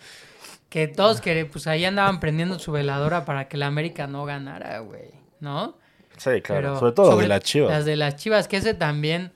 [0.69, 4.79] Que todos que pues ahí andaban prendiendo su veladora para que la América no ganara,
[4.79, 5.09] güey.
[5.41, 5.77] ¿No?
[6.17, 7.69] Sí, Pero Sobre todo sobre de la chiva.
[7.71, 9.33] Las de las chivas, que ese también.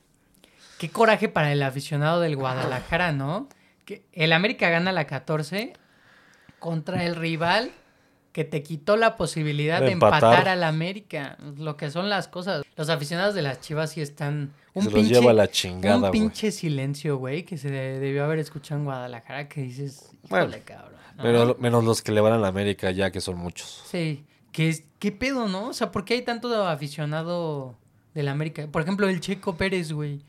[0.77, 3.47] Qué coraje para el aficionado del Guadalajara, ¿no?
[3.85, 5.73] Que el América gana la 14
[6.59, 7.71] contra el rival
[8.31, 10.49] que te quitó la posibilidad De de empatar, empatar.
[10.49, 11.38] al América.
[11.57, 12.63] Lo que son las cosas.
[12.75, 14.51] Los aficionados de las chivas sí están.
[14.73, 18.25] Un Se los pinche, lleva la chingada, Un pinche silencio, güey, que se de- debió
[18.25, 20.91] haber escuchado en Guadalajara que dices, híjole, Bueno, cabrón.
[21.15, 21.23] ¿no?
[21.23, 23.83] Pero menos los que le van a la América ya, que son muchos.
[23.89, 25.67] Sí, es, ¿qué pedo, no?
[25.69, 27.75] O sea, ¿por qué hay tanto aficionado
[28.13, 28.67] del América?
[28.69, 30.19] Por ejemplo, el Checo Pérez, güey.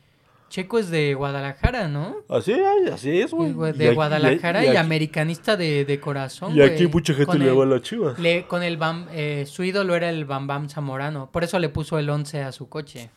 [0.49, 2.15] Checo es de Guadalajara, ¿no?
[2.29, 2.53] Así,
[2.93, 3.51] así es, güey.
[3.51, 7.39] Y De aquí- Guadalajara y, aquí- americanista de, de corazón, Y aquí mucha gente Con
[7.39, 8.15] le el- va a la chiva.
[8.17, 11.29] le- con el Bam, eh, su ídolo era el Bam Bam Zamorano.
[11.31, 13.09] Por eso le puso el 11 a su coche.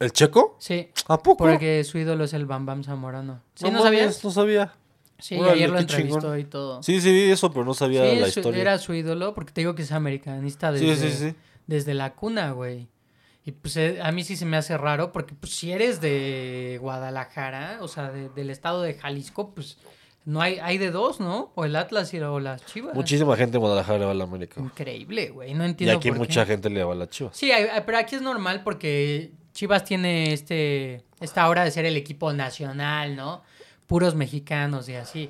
[0.00, 0.56] ¿El checo?
[0.58, 1.44] Sí, ¿A poco?
[1.44, 3.40] porque su ídolo es el Bam Bam Zamorano.
[3.54, 4.24] ¿Sí no, mames, sabías?
[4.24, 4.72] No sabía.
[5.18, 6.40] Sí, Órale, ayer lo entrevistó chingón.
[6.40, 6.82] y todo.
[6.82, 8.60] Sí, sí, vi eso, pero no sabía Sí, la su- historia.
[8.62, 11.34] era su ídolo, porque te digo que es americanista Sí, desde, sí, sí.
[11.66, 12.88] desde la cuna, güey.
[13.46, 16.78] Y pues eh, a mí sí se me hace raro, porque pues si eres de
[16.80, 19.76] Guadalajara, o sea, de- del estado de Jalisco, pues
[20.24, 21.52] no hay, hay de dos, ¿no?
[21.54, 22.94] O el Atlas y o las Chivas.
[22.94, 24.60] Muchísima gente en Guadalajara le va a la América.
[24.62, 26.52] Increíble, güey, no Y entiendo aquí por mucha qué.
[26.52, 27.30] gente le va a la chiva.
[27.34, 27.50] Sí,
[27.84, 33.14] pero aquí es normal porque Chivas tiene este esta hora de ser el equipo nacional,
[33.14, 33.42] ¿no?
[33.86, 35.28] Puros mexicanos y así.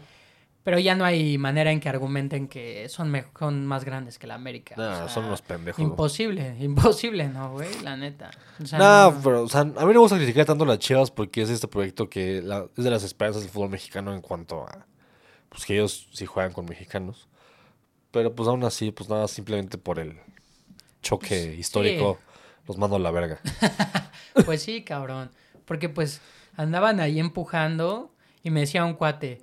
[0.65, 4.27] Pero ya no hay manera en que argumenten que son, me- son más grandes que
[4.27, 4.75] la América.
[4.79, 5.79] o Nah, sea, son unos pendejos.
[5.83, 7.69] Imposible, imposible, ¿no, güey?
[7.83, 8.31] La neta.
[8.63, 10.67] O sea, No, no- pero, o sea, a mí no me gusta criticar tanto a
[10.67, 14.15] las Chivas porque es este proyecto que la- es de las esperanzas del fútbol mexicano
[14.15, 14.87] en cuanto a
[15.51, 17.29] pues que ellos sí juegan con mexicanos.
[18.11, 20.19] Pero pues aún así, pues nada, simplemente por el
[21.03, 22.19] choque histórico,
[22.67, 23.39] los mando a la verga.
[24.47, 25.31] Pues sí, cabrón.
[25.65, 26.21] Porque pues
[26.57, 29.41] andaban ahí empujando y me decía un cuate,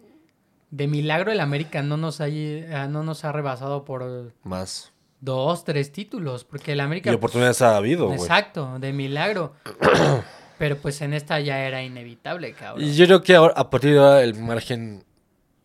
[0.72, 4.92] de milagro el América no nos ha, ah, no nos ha rebasado por Más.
[5.20, 6.44] dos, tres títulos.
[6.46, 7.14] Porque el Y América...
[7.14, 8.12] oportunidades ha habido.
[8.14, 9.54] Exacto, de milagro.
[10.58, 12.86] Pero pues en esta ya era inevitable, cabrón.
[12.86, 15.04] Y yo creo que ahora, a partir de ahora el margen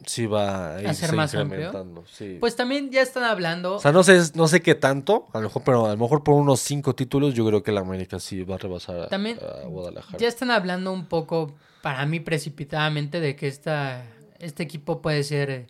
[0.07, 2.05] sí va a ¿A irse ser más incrementando.
[2.07, 2.39] Sí.
[2.41, 3.77] Pues también ya están hablando.
[3.77, 6.23] o sea, no sé, no sé qué tanto, a lo mejor, pero a lo mejor
[6.25, 9.39] por unos cinco títulos yo creo que la América sí va a rebasar a, También
[9.43, 10.19] a Guadalajara.
[10.19, 14.05] Ya están hablando un poco, para mí precipitadamente, de que esta,
[14.41, 15.67] este equipo puede ser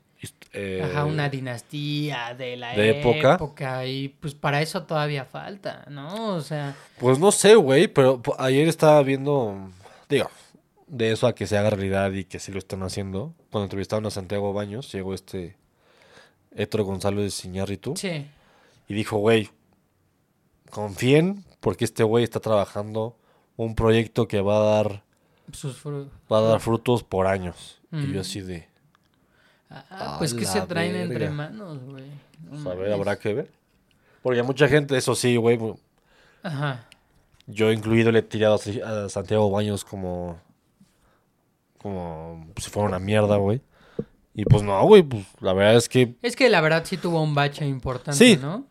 [0.53, 3.35] Eh, ajá, una dinastía de la ¿de época?
[3.35, 3.87] época.
[3.87, 6.35] Y pues para eso todavía falta, ¿no?
[6.35, 9.71] O sea, Pues no sé, güey, pero ayer estaba viendo,
[10.09, 10.31] digo,
[10.87, 13.35] de eso a que se haga realidad y que sí lo están haciendo.
[13.51, 15.57] Cuando entrevistaron a Santiago Baños, llegó este
[16.57, 18.27] Héctor González Iñárritu sí.
[18.89, 19.51] y dijo, güey,
[20.71, 23.17] confíen porque este güey está trabajando
[23.57, 25.03] un proyecto que va a dar,
[25.53, 27.81] Sus va a dar frutos por años.
[28.05, 28.69] Y yo así de,
[29.71, 31.05] Ah, pues que se traen verga.
[31.13, 32.05] entre manos, güey.
[32.45, 33.51] No pues, a ver, habrá que ver.
[34.23, 35.59] Porque a mucha gente, eso sí, güey,
[36.43, 36.85] Ajá.
[37.49, 38.55] Yo incluido le he tirado
[38.85, 40.39] a Santiago Baños como.
[41.79, 43.61] Como si fuera una mierda, güey.
[44.35, 46.15] Y pues no, güey, pues la verdad es que.
[46.23, 48.37] Es que la verdad sí tuvo un bache importante, Sí.
[48.41, 48.67] ¿no?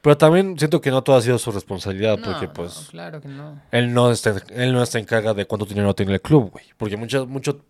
[0.00, 2.88] Pero también siento que no todo ha sido su responsabilidad, No, porque no, pues.
[2.90, 3.62] claro que no.
[3.70, 6.64] Él no está, él no está en carga de cuánto dinero tiene el club, güey.
[6.76, 7.60] Porque mucho, mucho,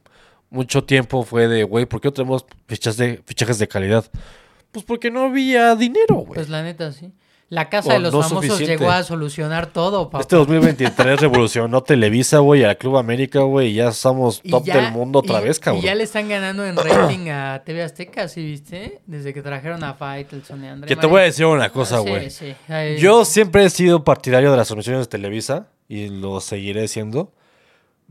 [0.52, 4.04] mucho tiempo fue de, güey, ¿por qué no tenemos fichas de, fichajes de calidad?
[4.70, 6.34] Pues porque no había dinero, güey.
[6.34, 7.12] Pues la neta, sí.
[7.48, 8.78] La casa O de los no famosos suficiente.
[8.82, 10.22] llegó a solucionar todo, papá.
[10.22, 14.76] Este 2023 revolucionó Televisa, güey, al Club América, güey, y ya somos Y top ya-
[14.80, 15.82] del mundo otra y- vez, cabrón.
[15.82, 19.02] Y ya le están ganando en rating a TV Azteca, ¿sí viste?
[19.06, 22.02] Desde que trajeron a Faitelson y André Que te voy a decir una cosa, Ah,
[22.02, 22.30] sí, güey.
[22.30, 22.54] sí.
[22.98, 27.34] Yo siempre he sido partidario de las transmisiones de Televisa y lo seguiré siendo.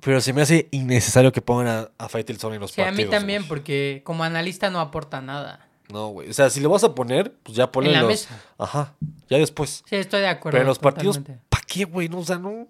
[0.03, 3.05] Pero se me hace innecesario que pongan a, a Faitelson en los Sí, a partidos.
[3.07, 3.49] mí también, güey.
[3.49, 5.67] porque como analista no aporta nada.
[5.89, 6.29] No, güey.
[6.29, 8.41] O sea, si lo vas a poner, pues ya ponlo En la los- mesa.
[8.57, 8.95] Ajá.
[9.29, 9.83] Ya después.
[9.85, 10.53] Sí, estoy de acuerdo.
[10.55, 11.19] Pero en los partidos.
[11.49, 12.07] ¿para qué, güey?
[12.09, 12.67] No, o sea, no,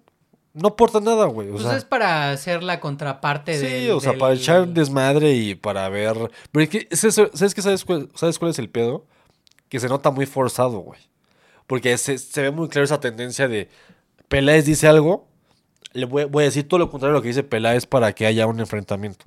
[0.52, 1.48] no aporta nada, güey.
[1.48, 4.66] O Pues sea, es para hacer la contraparte sí, del- o sea, del- para echar
[4.68, 6.14] desmadre y para ver.
[6.50, 7.62] Pero es que, es eso- ¿sabes qué?
[7.62, 9.06] ¿Sabes cuál, ¿Sabes cuál es el pedo?
[9.68, 11.00] Que se nota muy forzado, güey.
[11.66, 13.68] Porque se, se ve muy claro esa tendencia de
[14.28, 15.28] Peláez dice algo,
[15.92, 18.26] le voy, voy a decir todo lo contrario a lo que dice Peláez para que
[18.26, 19.24] haya un enfrentamiento.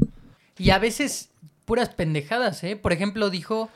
[0.58, 1.30] Y a veces
[1.66, 2.76] puras pendejadas, ¿eh?
[2.76, 3.70] Por ejemplo, dijo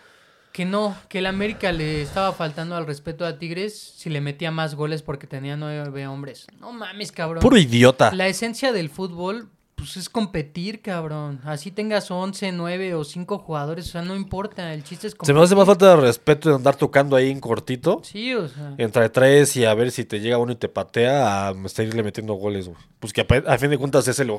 [0.52, 4.52] que no, que el América le estaba faltando al respeto a Tigres si le metía
[4.52, 6.48] más goles porque tenía nueve hombres.
[6.60, 7.42] No mames, cabrón.
[7.42, 8.12] Puro idiota.
[8.14, 11.42] La esencia del fútbol, pues es competir, cabrón.
[11.44, 14.74] Así tengas 11, 9 o 5 jugadores, o sea, no importa.
[14.74, 15.36] El chiste es Se competir.
[15.36, 18.02] me hace más falta de respeto de andar tocando ahí en cortito.
[18.04, 18.76] Sí, o sea.
[18.78, 22.34] Entre tres y a ver si te llega uno y te patea a seguirle metiendo
[22.36, 22.78] goles, güey.
[23.00, 24.32] Pues que a, fin de cuentas es el,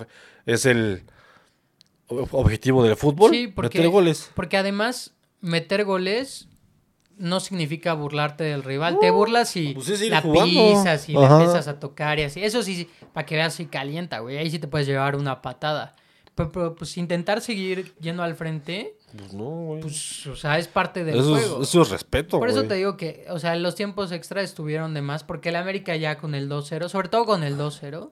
[0.47, 1.03] es el
[2.09, 4.31] objetivo del fútbol, Sí, porque, meter goles.
[4.35, 6.49] porque además meter goles
[7.21, 8.99] no significa burlarte del rival.
[9.01, 10.45] Te burlas y pues sí, sigue la jugando.
[10.71, 11.37] pisas y le Ajá.
[11.37, 12.43] empiezas a tocar y así.
[12.43, 14.39] Eso sí, para que veas si calienta, güey.
[14.39, 15.95] Ahí sí te puedes llevar una patada.
[16.35, 19.81] Pero, pero, pues intentar seguir yendo al frente, Pues no, güey.
[19.83, 21.63] pues, o sea, es parte del eso, es, juego.
[21.63, 25.03] eso es respeto, Por eso te digo que, o sea, los tiempos extra estuvieron de
[25.03, 28.11] más, porque el América ya con el 2-0, sobre todo con el 2-0,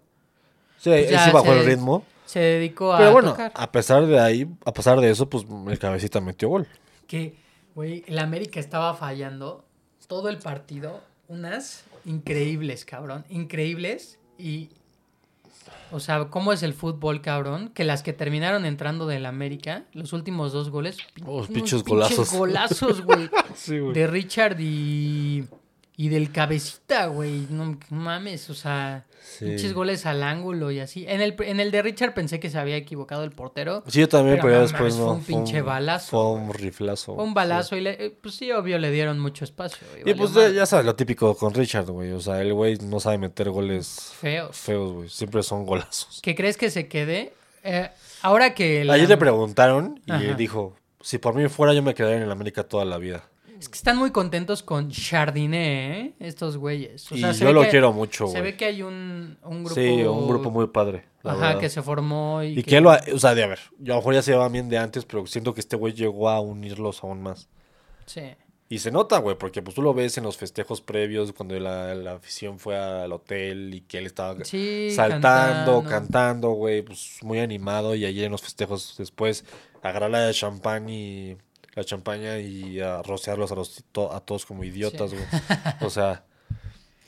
[0.79, 2.05] Sí, pues ya sí bajó el se- ritmo.
[2.27, 3.53] se dedicó a Pero bueno, tocar.
[3.55, 6.67] a pesar de ahí, a pesar de eso, pues el cabecita metió gol.
[7.07, 7.35] que,
[7.79, 9.65] güey, el América estaba fallando
[10.09, 14.71] todo el partido, unas increíbles, cabrón, increíbles y,
[15.93, 17.69] o sea, ¿cómo es el fútbol, cabrón?
[17.75, 21.85] Que las que terminaron entrando del América, los últimos dos goles, Oh, unos pinches pinches
[21.85, 22.33] golazos.
[22.33, 23.95] golazos, güey, Sí, güey.
[23.95, 25.45] de Richard y,
[26.01, 29.45] y del cabecita, güey, no mames, o sea, Sí.
[29.47, 31.05] pinches goles al ángulo y así.
[31.09, 33.83] En el, en el de Richard pensé que se había equivocado el portero.
[33.89, 35.05] Sí, yo también, Pero pero, no después mames, no.
[35.07, 37.15] fue un pinche balazo, Fue un riflazo.
[37.17, 39.87] Fue un balazo y, le, eh, pues sí, obvio, le dieron mucho espacio.
[40.07, 42.13] Y pues ya sabes, lo típico con Richard, güey.
[42.13, 44.57] O sea, el güey no sabe meter goles Feos.
[44.57, 45.09] feos, güey.
[45.09, 46.21] Siempre son golazos.
[46.23, 47.33] ¿Qué crees que se quede?
[47.65, 47.91] Eh,
[48.23, 48.85] ahora que...
[48.85, 50.35] la- Ayer le preguntaron y Ajá.
[50.35, 53.25] dijo, si por mí fuera yo me quedaría en el América toda la vida.
[53.59, 56.15] Es que están muy contentos con Chardonnay, ¿eh?
[56.21, 57.11] Estos güeyes.
[57.11, 58.53] O y sea, se yo lo que- quiero mucho, Se güey.
[58.53, 59.75] ve que hay un, un grupo...
[59.81, 61.05] Sí, un grupo muy padre.
[61.25, 61.61] Ajá, verdad.
[61.61, 63.95] que se formó y, Y que él lo ha- o sea, de a ver, yo
[63.95, 66.29] a lo mejor ya se llevaban bien de antes, pero siento que este güey llegó
[66.31, 67.49] a unirlos aún más.
[68.07, 68.23] Sí.
[68.71, 71.95] Y se nota, güey, porque pues tú lo ves en los festejos previos, cuando la,
[71.95, 76.51] la afición fue al hotel y que él estaba Sí, saltando, cantando.
[76.51, 77.95] güey, pues muy animado.
[77.95, 79.45] Y ayer en los festejos después
[79.83, 81.37] agarrar la champán y
[81.75, 85.17] la champaña y a rociarlos a, los, to- a todos como idiotas, Sí.
[85.17, 85.29] güey.
[85.83, 86.25] O sea,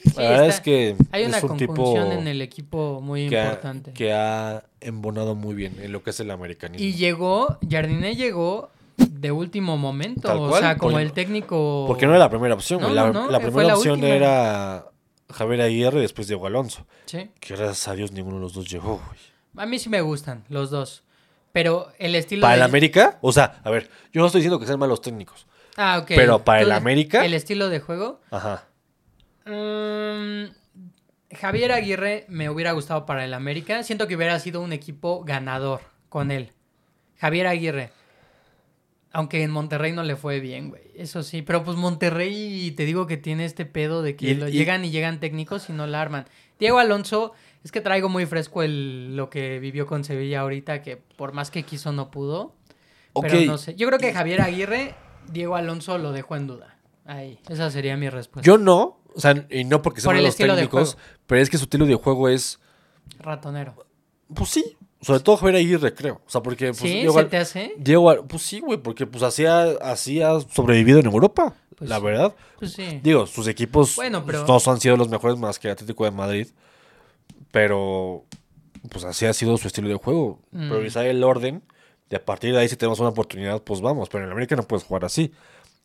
[0.02, 3.28] Sí, la verdad está- es que Hay una es un tipo en el equipo muy
[3.28, 3.92] que ha, importante.
[3.92, 6.82] que ha embonado muy bien en lo que es el americanismo.
[6.86, 10.22] Y llegó, Jardiné llegó de último momento.
[10.28, 11.84] Tal o cual, sea, como el técnico...
[11.86, 12.88] Porque no era la primera opción, No.
[12.88, 14.14] La, no, no, la fue primera la opción última.
[14.14, 14.86] era
[15.28, 16.86] Javier Aguirre y después Diego Alonso.
[17.04, 17.28] Sí.
[17.38, 19.18] Que gracias a Dios ninguno de los dos llegó, güey.
[19.56, 21.02] A mí sí me gustan los dos.
[21.52, 22.58] Pero el estilo ¿Para de...
[22.60, 23.18] el América?
[23.22, 25.46] O sea, a ver, yo no estoy diciendo que sean malos técnicos.
[25.76, 26.12] Ah, ok.
[26.14, 28.20] Pero para el América- El estilo de juego.
[28.30, 28.64] Ajá.
[29.46, 30.44] Mm,
[31.36, 33.82] Javier Aguirre me hubiera gustado para el América.
[33.82, 36.52] Siento que hubiera sido un equipo ganador con él.
[37.18, 37.90] Javier Aguirre.
[39.12, 40.82] Aunque en Monterrey no le fue bien, güey.
[40.94, 41.42] Eso sí.
[41.42, 44.84] Pero pues Monterrey, te digo que tiene este pedo de que Y- lo- y- llegan
[44.84, 46.26] y llegan técnicos y no la arman.
[46.60, 47.32] Diego Alonso,
[47.64, 51.50] es que traigo muy fresco el, lo que vivió con Sevilla ahorita, que por más
[51.50, 52.54] que quiso no pudo.
[53.14, 53.26] Ok.
[53.28, 53.74] Pero no sé.
[53.74, 54.94] Yo creo que Javier Aguirre,
[55.32, 56.76] Diego Alonso lo dejó en duda.
[57.04, 57.40] Ahí.
[57.48, 58.46] Esa sería mi respuesta.
[58.46, 60.96] Yo no, o sea, y no porque sean Por de técnicos,
[61.26, 62.60] pero es que su estilo de juego es,
[63.18, 63.74] Ratonero.
[64.32, 66.20] pues sí, sobre todo Javier Aguirre, creo.
[66.26, 66.88] O sea, porque pues, ¿Sí?
[67.00, 67.74] Diego ¿Se te hace?
[67.78, 71.98] Diego pues sí, güey, porque pues así ha, así ha sobrevivido en Europa, Pues la
[71.98, 72.34] verdad.
[72.58, 73.00] Pues sí.
[73.02, 76.10] Digo, sus equipos Bueno, pero- no han sido los mejores más que el Atlético de
[76.10, 76.48] Madrid,
[77.50, 78.24] pero
[78.90, 80.40] pues así ha sido su estilo de juego.
[80.52, 80.68] Mm.
[80.68, 81.62] Priorizar el orden,
[82.10, 84.56] y a partir de ahí si tenemos una oportunidad, pues vamos, pero en el América
[84.56, 85.32] no puedes jugar así.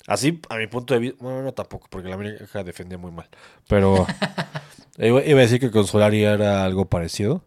[0.08, 3.28] Así, a mi punto de vista, bueno, no tampoco, porque el América defendía muy mal,
[3.68, 4.06] pero
[5.00, 7.42] iba, iba a decir que con Solari era algo parecido,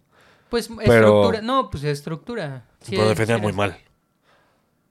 [0.50, 1.40] Pues Pero- estructura.
[1.42, 2.64] No, pues estructura.
[2.80, 3.76] Sí, pero defendían muy mal.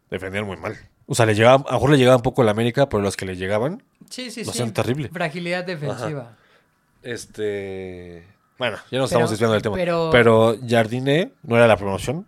[0.10, 0.78] Defendían muy mal.
[1.06, 3.16] O sea, le llegaba, a lo mejor le llegaba un poco el América, pero los
[3.16, 4.72] que le llegaban, Sí, sí, Lo sí.
[4.72, 5.10] terrible.
[5.10, 6.38] Fragilidad defensiva.
[7.04, 8.26] Este.
[8.58, 9.76] Bueno, ya nos estamos desviando del tema.
[10.12, 12.26] Pero, Jardine no era la promoción.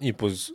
[0.00, 0.52] Y pues.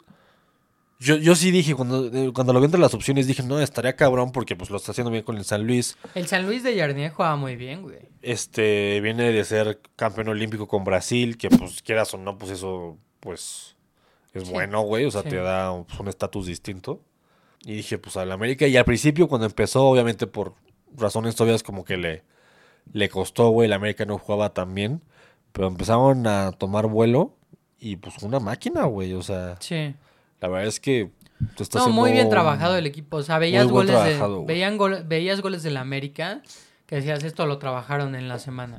[0.99, 3.95] Yo, yo sí dije, cuando, eh, cuando lo vi entre las opciones, dije, no, estaría
[3.95, 5.95] cabrón porque pues lo está haciendo bien con el San Luis.
[6.15, 7.99] El San Luis de Jardiné juega muy bien, güey.
[8.23, 12.97] Este, viene de ser campeón olímpico con Brasil, que pues quieras o no, pues eso,
[13.19, 13.75] pues,
[14.33, 14.51] es Sí.
[14.51, 15.05] bueno, güey.
[15.05, 15.29] O sea, Sí.
[15.29, 17.01] te da pues, un estatus distinto.
[17.63, 18.65] Y dije, pues al América.
[18.65, 20.55] Y al principio, cuando empezó, obviamente por
[20.95, 22.23] razones obvias, como que le,
[22.91, 23.67] le costó, güey.
[23.67, 25.03] El América no jugaba tan bien.
[25.51, 27.35] Pero empezaron a tomar vuelo.
[27.79, 29.13] Y pues una máquina, güey.
[29.13, 29.93] O sea, Sí.
[30.41, 31.11] La verdad es que
[31.55, 33.17] tú estás No, muy bien trabajado el equipo.
[33.17, 36.41] O sea, veías goles de, trabajado, veían gol- veías goles del América
[36.85, 38.77] que decías esto lo trabajaron en la semana,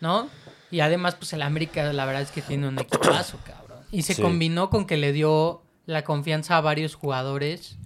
[0.00, 0.28] ¿no?
[0.70, 3.78] Y además, pues el América, la verdad es que tiene un equipazo, cabrón.
[3.90, 4.20] Y se Sí.
[4.22, 7.78] combinó con que le dio la confianza a varios jugadores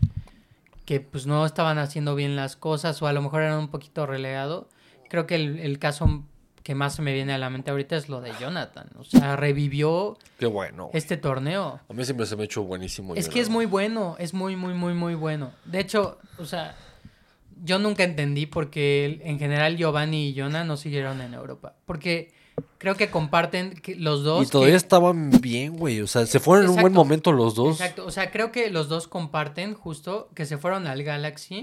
[0.85, 4.05] que pues no estaban haciendo bien las cosas o a lo mejor eran un poquito
[4.05, 4.69] relegado.
[5.09, 6.25] Creo que el, el caso
[6.63, 8.89] que más me viene a la mente ahorita es lo de Jonathan.
[8.99, 10.85] O sea, revivió Qué bueno.
[10.87, 10.97] güey.
[10.99, 11.81] este torneo.
[11.89, 13.15] A mí siempre se me ha hecho buenísimo.
[13.15, 15.53] Es que es muy bueno, es muy, muy, muy, muy bueno.
[15.65, 16.77] De hecho, o sea,
[17.65, 21.75] yo nunca entendí por qué en general Giovanni y Jonah no siguieron en Europa.
[21.87, 22.33] Porque
[22.79, 24.47] creo que comparten que los dos.
[24.47, 26.01] Y todavía que- estaban bien, güey.
[26.01, 27.81] O sea, se fueron en un buen momento los dos.
[27.81, 31.63] Exacto, o sea, creo que los dos comparten justo que se fueron al Galaxy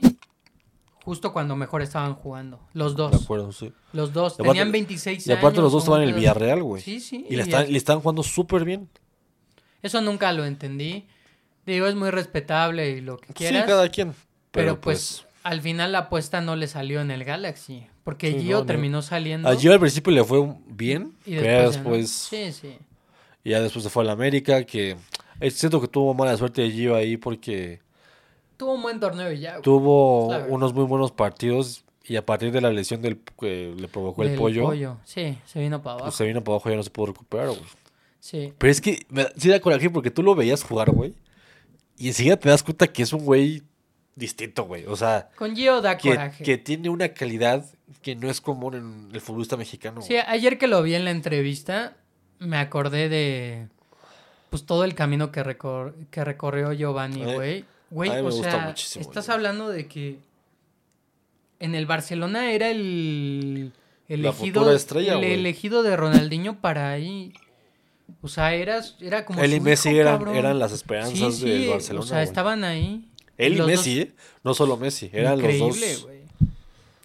[1.04, 2.60] justo cuando mejor estaban jugando.
[2.74, 3.24] Los De dos.
[3.24, 3.72] acuerdo, sí.
[3.94, 4.34] Los dos.
[4.34, 5.64] Aparte- Tenían 26 Y aparte años.
[5.64, 6.82] los dos estaban en el Villarreal, güey.
[6.82, 7.26] Sí, sí.
[7.30, 8.90] Y le, están, ya- le están jugando súper bien.
[9.82, 11.08] Eso nunca lo entendí.
[11.66, 13.66] Digo, es muy respetable y lo que Sí, quieras.
[13.68, 14.14] cada quien.
[14.52, 17.86] Pero, pues, al final la apuesta no le salió en el Galaxy.
[18.04, 18.66] Porque Sí, Gio no, no.
[18.66, 19.48] terminó saliendo.
[19.48, 21.14] A Gio al principio le fue bien.
[21.26, 21.64] y después.
[21.66, 21.72] no.
[21.72, 22.78] después, Sí, sí.
[23.44, 24.64] y ya después se fue a la América.
[24.64, 24.96] Que
[25.40, 27.80] es cierto que tuvo mala suerte de Gio ahí porque
[28.60, 29.52] Tuvo un buen torneo y ya.
[29.54, 29.62] güey.
[29.64, 31.84] tuvo unos muy buenos partidos.
[32.04, 35.82] Y a partir de la lesión del que le provocó el pollo, Sí, se vino
[35.82, 36.06] para abajo.
[36.08, 37.62] pues se vino para abajo y ya no se pudo recuperar, güey.
[38.20, 38.54] Sí.
[38.58, 41.14] Pero es que me sí da coraje porque tú lo veías jugar, güey.
[41.98, 43.64] Y enseguida te das cuenta que es un güey
[44.16, 44.86] distinto, güey.
[44.88, 46.44] O sea, Con Gio da que, coraje.
[46.44, 47.66] que tiene una calidad
[48.02, 50.02] que no es común en el futbolista mexicano.
[50.02, 51.96] Sí, ayer que lo vi en la entrevista,
[52.40, 53.68] me acordé de.
[54.50, 57.66] Pues todo el camino que, recor- que recorrió Giovanni, Ay, güey.
[57.92, 59.36] Güey, a mí me o gusta sea, muchísimo, estás güey.
[59.36, 60.20] hablando de que
[61.60, 63.72] en el Barcelona era el
[64.08, 65.34] elegido, estrella, el güey.
[65.34, 67.34] elegido de Ronaldinho para ahí.
[68.22, 71.70] O sea, eras, era como Él y Messi hijo, eran, eran las esperanzas Sí, del
[71.70, 72.04] Barcelona.
[72.04, 72.28] O sea, güey.
[72.28, 73.06] estaban ahí.
[73.38, 74.12] Él y los dos- Messi, ¿eh?
[74.44, 76.04] No solo Messi, eran Increíble, los dos.
[76.06, 76.20] güey.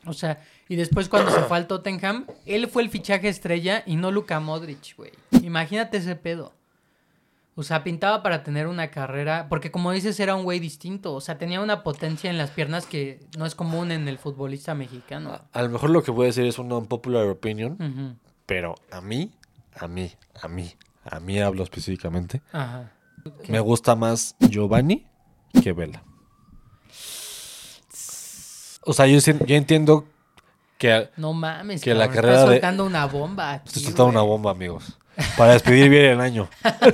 [0.06, 3.96] O sea, y después cuando se fue al Tottenham, él fue el fichaje estrella y
[3.96, 5.12] no Luka Modric, güey.
[5.42, 6.52] Imagínate ese pedo.
[7.56, 11.14] O sea, pintaba para tener una carrera, porque como dices, era un güey distinto.
[11.14, 14.74] O sea, tenía una potencia en las piernas que no es común en el futbolista
[14.74, 15.40] mexicano.
[15.52, 19.32] A lo mejor lo que voy a decir es una unpopular opinion, pero a mí,
[19.76, 20.10] a mí,
[20.42, 22.90] a mí, a mí hablo específicamente, Ajá.
[23.48, 25.06] me gusta más Giovanni
[25.62, 26.02] que Vela.
[28.86, 29.18] O sea, yo,
[29.54, 30.06] entiendo
[30.78, 33.52] que No mames, Que la carrera está de- soltando una bomba.
[33.54, 34.98] aquí, estoy soltando una bomba, amigos.
[35.36, 36.48] Para despedir bien el año.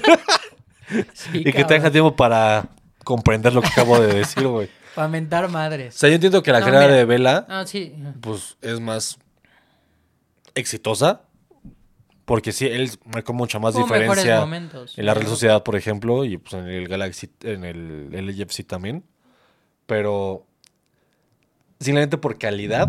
[1.14, 2.66] Sí, y que tenga tiempo para
[3.04, 4.68] comprender lo que acabo de decir, güey.
[4.96, 5.94] Para mentar O madres.
[5.94, 6.96] sea, yo entiendo que la No, carrera mira.
[6.96, 7.94] de Vela, Ah, sí.
[8.20, 9.16] pues, es más
[10.56, 11.22] exitosa.
[12.24, 14.98] Porque sí, él marcó mucha más diferencia momentos.
[14.98, 19.04] en la Real Sociedad, por ejemplo, y pues en el Galaxy, en el LFC también.
[19.86, 20.44] Pero,
[21.80, 22.88] simplemente por calidad,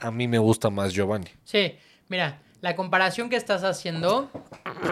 [0.00, 1.28] a mí me gusta más Giovanni.
[1.44, 1.74] Sí,
[2.08, 4.30] mira, la comparación que estás haciendo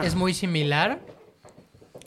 [0.03, 1.01] es muy similar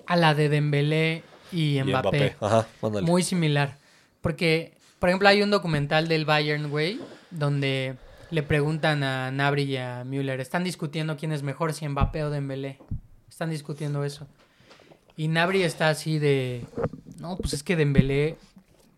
[0.06, 2.36] a la de Dembélé y Y Mbappé.
[2.42, 2.68] Ajá.
[2.82, 3.78] Muy similar.
[4.22, 7.00] Porque, por ejemplo, hay un documental del Bayern, güey,
[7.32, 7.96] donde
[8.30, 12.30] le preguntan a Nabri y a Müller, están discutiendo quién es mejor, si Mbappé o
[12.30, 12.80] Dembélé.
[13.30, 14.28] Están discutiendo eso.
[15.16, 16.66] Y Nabri está así de,
[17.20, 18.36] no, pues es que Dembélé,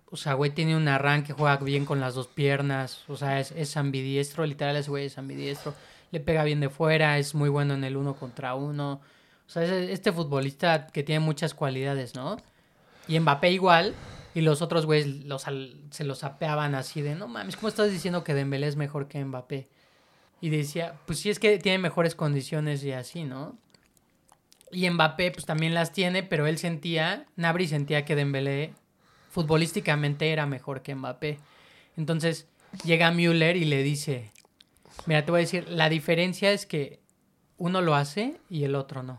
[0.09, 3.51] o sea, güey, tiene un arranque, juega bien con las dos piernas, o sea, es,
[3.51, 5.75] es ambidiestro, literal, ese güey es ambidiestro.
[6.15, 9.01] Le pega bien de fuera, es muy bueno en el uno contra uno.
[9.45, 12.37] O sea, es este futbolista que tiene muchas cualidades, ¿no?
[13.09, 13.93] Y Mbappé igual.
[14.33, 15.43] Y los otros güeyes los
[15.89, 19.25] se los apeaban así de, no mames, ¿cómo estás diciendo que Dembélé es mejor que
[19.25, 19.67] Mbappé?
[20.39, 23.57] Y decía, pues sí es que tiene mejores condiciones y así, ¿no?
[24.71, 28.73] Y Mbappé pues también las tiene, pero él sentía, Nabri sentía que Dembélé
[29.31, 31.39] futbolísticamente era mejor que Mbappé.
[31.97, 32.47] Entonces
[32.85, 34.31] llega Müller y le dice,
[35.05, 36.99] mira, te voy a decir, la diferencia es que
[37.57, 39.17] uno lo hace y el otro no.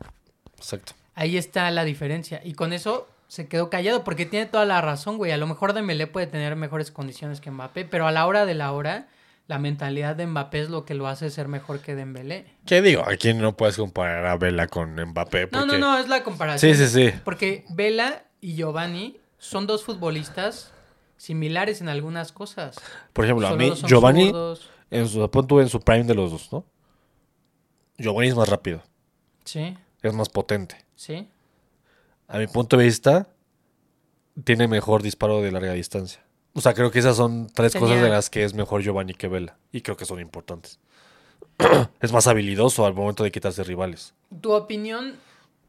[0.57, 0.95] Exacto.
[1.15, 2.41] Ahí está la diferencia.
[2.45, 5.33] Y con eso se quedó callado porque tiene toda la razón, güey.
[5.33, 8.55] A lo mejor Dembélé puede tener mejores condiciones que Mbappé, pero a la hora de
[8.55, 9.09] la hora,
[9.47, 12.47] la mentalidad de Mbappé es lo que lo hace ser mejor que Dembélé.
[12.67, 13.05] ¿Qué digo?
[13.09, 15.49] Aquí no puedes comparar a Vela con Mbappé.
[15.53, 16.75] No, no, no, es la comparación.
[16.75, 17.19] Sí, sí, sí.
[17.25, 20.73] Porque Vela y Giovanni son dos futbolistas
[21.17, 22.77] similares en algunas cosas.
[23.13, 24.71] Por ejemplo, a mí, Giovanni, zurdos.
[24.91, 26.65] En su, punto en su prime de los dos, ¿no?
[27.99, 28.83] Giovanni es más rápido,
[29.45, 30.77] Sí, es más potente.
[30.95, 31.29] sí.
[32.29, 33.29] A mi punto de vista,
[34.43, 36.25] tiene mejor disparo de larga distancia.
[36.55, 39.15] O sea, creo que esas son tres Tenía- cosas de las que es mejor Giovanni
[39.15, 39.57] que Vela.
[39.71, 40.81] Y creo que son importantes.
[42.01, 44.13] es más habilidoso al momento de quitarse rivales.
[44.41, 45.15] Tu opinión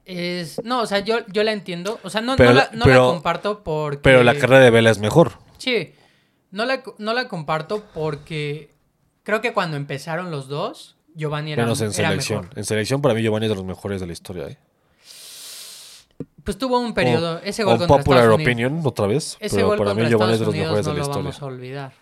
[0.05, 0.59] es...
[0.63, 1.99] No, o sea, yo, yo la entiendo.
[2.03, 3.99] O sea, no, Pero no, la- la, no pero- la comparto porque...
[4.01, 5.33] Pero la carrera de Vela es mejor.
[5.59, 5.93] Sí,
[6.49, 8.73] no la, no la comparto porque
[9.27, 12.41] creo que cuando empezaron los dos, Giovanni era, Menos en era selección.
[12.43, 12.57] mejor.
[12.57, 14.47] En selección, para mí, Giovanni es de los mejores de la historia.
[14.47, 14.57] ¿eh?
[16.45, 18.51] Pues tuvo un periodo, ese gol contra popular Estados Unidos.
[18.53, 19.35] opinion, otra vez.
[19.41, 21.23] Ese pero gol para mí, Giovanni es de los mejores de no la lo historia.
[21.23, 21.93] vamos a olvidar.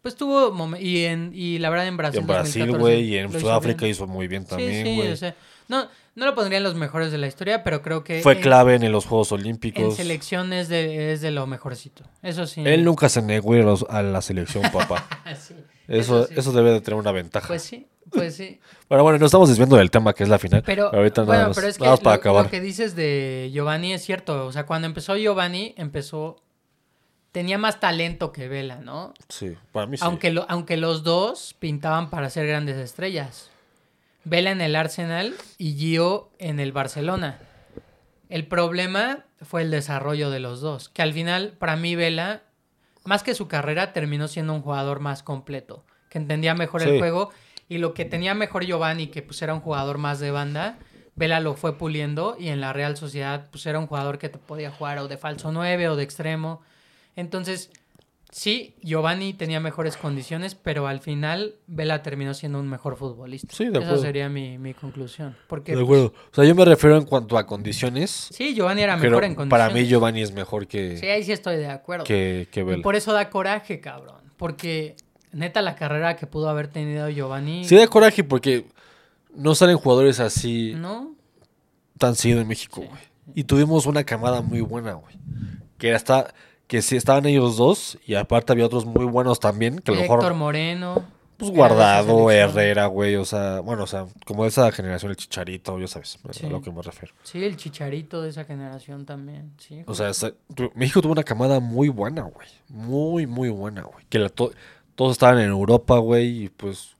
[0.00, 3.24] Pues tuvo y en y la verdad en Brasil en Brasil, 2014 güey, y en
[3.24, 5.12] lo hizo Sudáfrica hizo muy bien Sí, también, sí, güey.
[5.12, 5.36] o sea,
[5.68, 8.40] no no lo pondría en los mejores de la historia, pero creo que Fue en-
[8.40, 9.94] clave en los Juegos En Olímpicos.
[9.96, 12.02] selección es de, es de lo mejorcito.
[12.22, 12.62] Eso sí.
[12.66, 13.54] Él nunca se negó
[13.88, 15.06] a, la selección, papá.
[15.38, 15.54] Sí,
[15.88, 16.34] Eso, sí.
[16.36, 17.46] eso debe de tener una ventaja.
[17.48, 18.60] Pues sí, pues sí.
[18.88, 20.62] Bueno, bueno, no estamos desviando del tema que es la final.
[20.66, 22.44] Pero, ahorita bueno, nada más, pero es que nada más para lo, acabar.
[22.44, 24.46] lo que dices de Giovanni es cierto.
[24.46, 26.36] O sea, cuando empezó Giovanni, empezó.
[27.32, 29.14] Tenía más talento que Vela, ¿no?
[29.30, 30.04] Sí, para mí sí.
[30.04, 33.48] Aunque, lo, aunque los dos pintaban para ser grandes estrellas.
[34.24, 37.38] Vela en el Arsenal y Gio en el Barcelona.
[38.28, 40.88] El problema fue el desarrollo de los dos.
[40.88, 42.42] Que al final, para mí, Vela,
[43.04, 45.84] más que su carrera, terminó siendo un jugador más completo.
[46.08, 46.90] Que entendía mejor Sí.
[46.90, 47.30] el juego.
[47.68, 50.78] Y lo que tenía mejor Giovanni, que pues era un jugador más de banda,
[51.14, 52.36] Vela lo fue puliendo.
[52.38, 55.16] Y en la Real Sociedad, pues era un jugador que te podía jugar o de
[55.18, 56.62] falso 9 o de extremo.
[57.16, 57.70] Entonces,
[58.32, 63.54] sí, Giovanni tenía mejores condiciones, pero al final Vela terminó siendo un mejor futbolista.
[63.54, 64.02] Sí, de Esa acuerdo.
[64.02, 65.36] sería mi, mi conclusión.
[65.46, 66.06] Porque, De pues, acuerdo.
[66.32, 68.28] O sea, yo me refiero en cuanto a condiciones.
[68.32, 69.50] sí, Giovanni era mejor en condiciones.
[69.50, 72.04] para mí Giovanni es mejor que, Sí, ahí sí estoy de acuerdo.
[72.04, 72.82] que, que Y Vela.
[72.82, 74.16] por eso da coraje, cabrón.
[74.36, 74.96] Porque
[75.30, 77.64] neta la carrera que pudo haber tenido Giovanni...
[77.64, 78.66] Sí da coraje porque
[79.34, 81.14] no salen jugadores así ¿No?
[81.98, 83.00] tan seguido en México, güey.
[83.34, 85.14] Y tuvimos una camada muy buena, güey.
[85.78, 86.34] Que hasta
[86.72, 90.00] que sí estaban ellos dos y aparte había otros muy buenos también, que a lo
[90.00, 91.04] Héctor mejor Moreno.
[91.36, 92.30] pues Guardado.
[92.30, 96.18] Herrera, güey, o sea, bueno, o sea, como de esa generación el Chicharito, ya sabes,
[96.30, 96.46] Sí.
[96.46, 97.14] a lo que me refiero.
[97.24, 99.52] Sí, el Chicharito de esa generación también.
[99.58, 100.32] Sí, O sea, esa-
[100.74, 102.48] México tuvo una camada muy buena, güey.
[102.70, 104.06] Muy, muy buena, güey.
[104.08, 104.52] Que la to-
[104.94, 106.96] todos estaban en Europa, güey, y pues.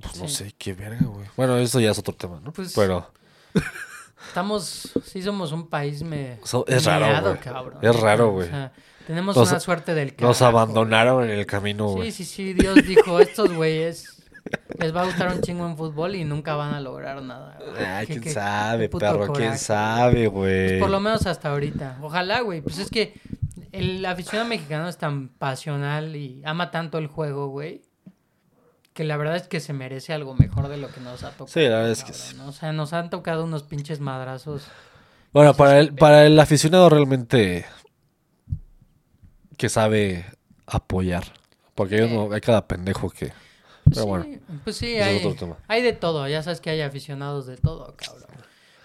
[0.00, 0.34] Pues no Sí.
[0.46, 1.26] sé, qué verga, güey.
[1.36, 2.52] Bueno, eso ya es otro tema, ¿no?
[2.54, 3.10] Pues, Pero
[4.28, 7.78] Estamos, sí somos un país me, So- es raro, meado, cabrón.
[7.82, 8.48] Es raro, güey.
[8.48, 8.72] sea,
[9.06, 12.12] tenemos Nos- una suerte del nos carajo, abandonaron en el camino, güey.
[12.12, 14.22] Sí, sí, sí, Dios dijo, estos güeyes
[14.78, 17.58] les va a gustar un chingo en fútbol y nunca van a lograr nada.
[17.58, 17.84] güey.
[17.84, 20.78] Ay, Qué- quién qué- sabe, qué perro, quién sabe, güey.
[20.78, 21.98] Por lo menos hasta ahorita.
[22.02, 22.60] Ojalá, güey.
[22.60, 23.14] Pues es que
[23.72, 27.82] el aficionado mexicano es tan pasional y ama tanto el juego, güey.
[28.98, 31.46] Que la verdad es que se merece algo mejor de lo que nos ha tocado.
[31.46, 32.34] Sí, la verdad es que sí.
[32.36, 32.48] ¿no?
[32.48, 34.64] O sea, nos han tocado unos pinches madrazos.
[35.32, 37.64] Bueno, para el, para el aficionado realmente
[39.56, 40.24] que sabe
[40.66, 41.24] apoyar.
[41.76, 43.32] Porque hay, uno- hay cada pendejo que.
[43.84, 44.26] Pero sí, bueno,
[44.64, 45.56] pues sí, hay, otro tema.
[45.68, 46.26] hay de todo.
[46.26, 48.24] Ya sabes que hay aficionados de todo, cabrón.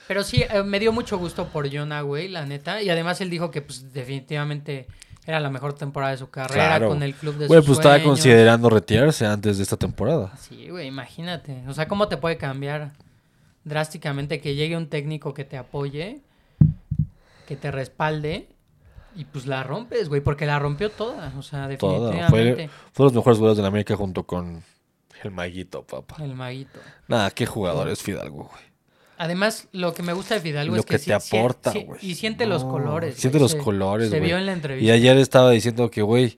[0.07, 2.83] Pero sí, eh, me dio mucho gusto por Jonah, güey, la neta.
[2.83, 4.85] Y además él dijo que pues definitivamente
[5.25, 6.89] era la mejor temporada de su carrera Claro.
[6.89, 8.09] con el club de Güey, pues estaba sueños.
[8.09, 10.35] considerando retirarse antes de esta temporada.
[10.37, 11.63] Sí, güey, imagínate.
[11.67, 12.91] O sea, ¿cómo te puede cambiar
[13.63, 16.21] drásticamente que llegue un técnico que te apoye,
[17.47, 18.49] que te respalde
[19.15, 20.21] y pues la rompes, güey?
[20.21, 21.31] Porque la rompió toda.
[21.37, 22.09] O sea, Toda.
[22.09, 22.67] definitivamente.
[22.67, 24.61] Fue, fue los mejores jugadores de la América junto con
[25.23, 26.17] el Maguito, papá.
[26.21, 26.79] El maguito.
[27.07, 28.72] Nada, qué jugador es Fidalgo, güey.
[29.23, 31.71] Además, lo que me gusta de Fidalgo Lo es que, que te sí- sí- aporta,
[31.71, 31.99] sí- güey.
[32.03, 33.15] y siente los colores.
[33.15, 34.29] Siente los Se- colores, Se güey.
[34.29, 34.85] vio en la entrevista.
[34.85, 36.37] Y ayer estaba diciendo que, güey,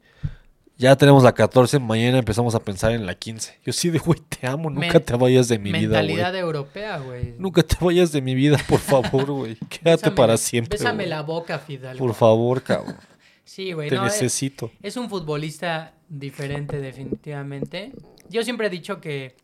[0.77, 3.57] ya tenemos la 14, mañana empezamos a pensar en la 15.
[3.65, 6.41] Yo sí de, güey, te amo, nunca Men- te vayas de mi vida, Mentalidad güey.
[6.41, 7.33] europea, güey.
[7.39, 9.55] Nunca te vayas de mi vida, por favor, güey.
[9.69, 11.09] Quédate Bésame- para siempre, Bésame güey.
[11.09, 12.05] la boca, Fidalgo.
[12.05, 12.95] Por favor, cabrón.
[13.47, 13.89] Sí, güey.
[13.89, 14.71] Te no, necesito.
[14.81, 17.91] Es un futbolista diferente, definitivamente.
[18.27, 19.35] Yo siempre he dicho que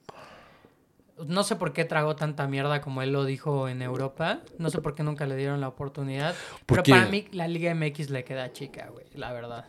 [1.28, 4.40] no sé por qué tragó tanta mierda como él lo dijo en Europa.
[4.58, 6.36] No sé por qué nunca le dieron la oportunidad.
[6.66, 9.66] Pero para mí la Liga MX le queda chica, güey, la verdad.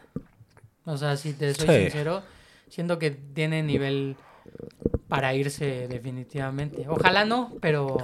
[0.84, 1.82] O sea, si te soy Sí.
[1.82, 2.22] sincero,
[2.68, 4.16] siento que tiene nivel
[5.08, 6.86] para irse definitivamente.
[6.88, 7.98] Ojalá no, pero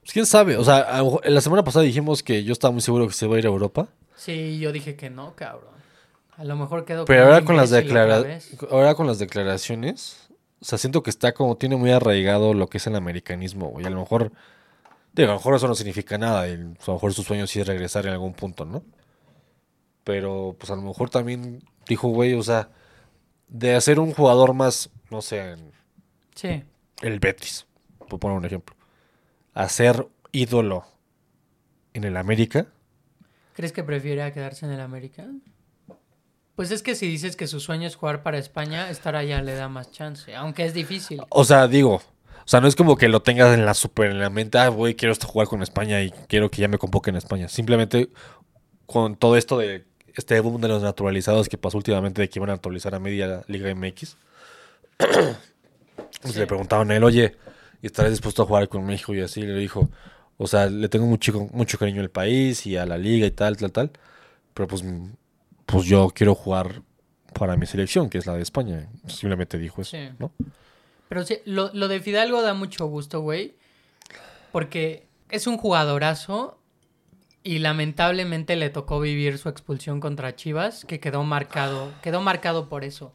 [0.00, 0.56] Pues quién sabe.
[0.56, 3.38] O sea, la semana pasada dijimos que yo estaba muy seguro que se va a
[3.38, 3.88] ir a Europa.
[4.14, 5.74] sí, yo dije que no, cabrón.
[6.36, 8.56] A lo mejor quedó Pero ahora con las vez.
[8.70, 10.25] Ahora con las declaraciones.
[10.60, 11.56] O sea, siento que está como.
[11.56, 13.84] Tiene muy arraigado lo que es el americanismo, güey.
[13.86, 14.32] A lo mejor.
[15.12, 16.48] Digo, a lo mejor eso no significa nada.
[16.48, 18.82] y a lo mejor su sueño sí es regresar en algún punto, ¿no?
[20.04, 22.70] Pero, pues a lo mejor también dijo, güey, o sea,
[23.48, 25.72] de hacer un jugador más, no sé, en
[26.34, 26.62] Sí.
[27.02, 27.66] el Betis,
[28.08, 28.76] por poner un ejemplo,
[29.54, 30.84] a ser ídolo
[31.94, 32.66] en el América,
[33.54, 35.26] ¿Crees que prefiere quedarse en el América?
[36.56, 39.54] Pues es que si dices que su sueño es jugar para España, estar allá le
[39.54, 41.22] da más chance, aunque es difícil.
[41.28, 44.18] o sea, digo, o sea, no es como que lo tengas en la super en
[44.18, 47.14] la mente, ah, güey, quiero hasta jugar con España y quiero que ya me convoquen
[47.14, 47.48] en España.
[47.48, 48.08] Simplemente
[48.86, 49.84] con todo esto de
[50.14, 53.42] este boom de los naturalizados que pasó últimamente de que iban a naturalizar a media
[53.48, 54.16] Liga MX.
[54.96, 56.38] pues Sí.
[56.38, 57.36] Le preguntaban a él, oye,
[57.82, 59.14] ¿y estarás dispuesto a jugar con México?
[59.14, 59.90] Y así le dijo,
[60.38, 63.56] o sea, le tengo mucho, mucho cariño al país y a la liga y tal,
[63.56, 63.90] tal, tal.
[64.54, 64.82] Pero pues,
[65.66, 66.82] pues yo quiero jugar
[67.34, 68.88] para mi selección, que es la de España.
[69.06, 70.08] Simplemente dijo eso, Sí.
[70.18, 70.32] ¿no?
[71.08, 73.54] Pero sí, lo, lo de Fidalgo da mucho gusto, güey.
[74.52, 76.58] Porque es un jugadorazo
[77.42, 82.82] y lamentablemente le tocó vivir su expulsión contra Chivas, que quedó marcado, quedó marcado por
[82.82, 83.12] eso.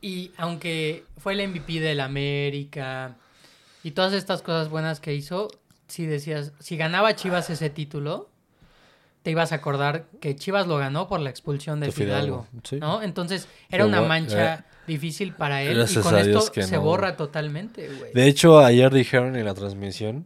[0.00, 3.16] Y aunque fue el MVP del América
[3.82, 5.48] y todas estas cosas buenas que hizo,
[5.88, 8.28] si decías, si ganaba Chivas ese título,
[9.28, 12.76] te ibas a acordar que Chivas lo ganó por la expulsión de Fidalgo, Fidalgo, sí.
[12.76, 13.02] ¿no?
[13.02, 16.80] Entonces era una mancha eh, difícil para él y con esto que se no.
[16.80, 18.10] borra totalmente, güey.
[18.14, 20.24] De hecho, ayer dijeron en la transmisión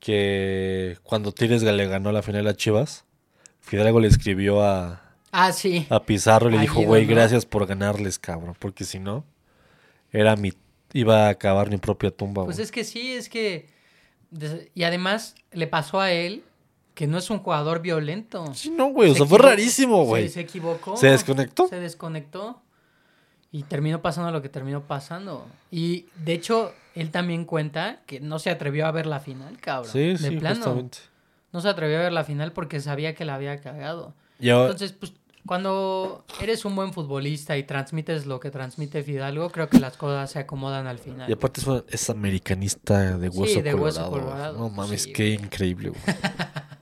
[0.00, 3.04] que cuando Tigres le ganó la final a Chivas,
[3.60, 5.86] Fidalgo le escribió a, Ah, sí.
[5.90, 9.26] a Pizarro y le dijo, güey, gracias por ganarles, cabrón, porque si no,
[10.10, 10.54] era mi,
[10.94, 12.46] iba a acabar mi propia tumba.
[12.46, 13.68] Pues es que sí, es que...
[14.74, 16.44] Y además le pasó a él
[16.94, 18.54] que no es un jugador violento.
[18.54, 20.28] Sí, no, güey, o Se sea, fue rarísimo, se- güey.
[20.28, 20.96] Se, equivocó.
[20.96, 21.68] ¿Se desconectó?
[21.68, 22.60] Se desconectó.
[23.52, 25.46] Y terminó pasando lo que terminó pasando.
[25.70, 29.92] Y de hecho, él también cuenta que no se atrevió a ver la final, cabrón.
[29.92, 30.56] Sí, de sí, plano.
[30.56, 30.98] justamente.
[31.52, 34.12] No se atrevió a ver la final porque sabía que la había cagado.
[34.40, 35.12] Y ahora- Entonces, pues,
[35.46, 40.30] cuando eres un buen futbolista y transmites lo que transmite Fidalgo, creo que las cosas
[40.30, 41.28] se acomodan al final.
[41.28, 45.44] y aparte es, americanista de hueso, de hueso colorado, No mames, sí, qué güey.
[45.46, 46.02] increíble, güey.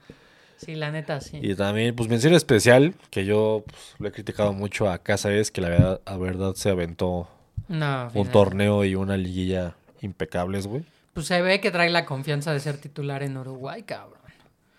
[0.57, 1.41] Sí, la neta, sí.
[1.43, 5.51] Y también, pues mención especial, que yo pues, lo he criticado mucho a Casa es
[5.51, 7.29] que la verdad, la verdad se aventó
[7.67, 10.85] No, un torneo y una liguilla impecables, güey.
[11.15, 14.21] Pues se ve que trae la confianza de ser titular en Uruguay, cabrón.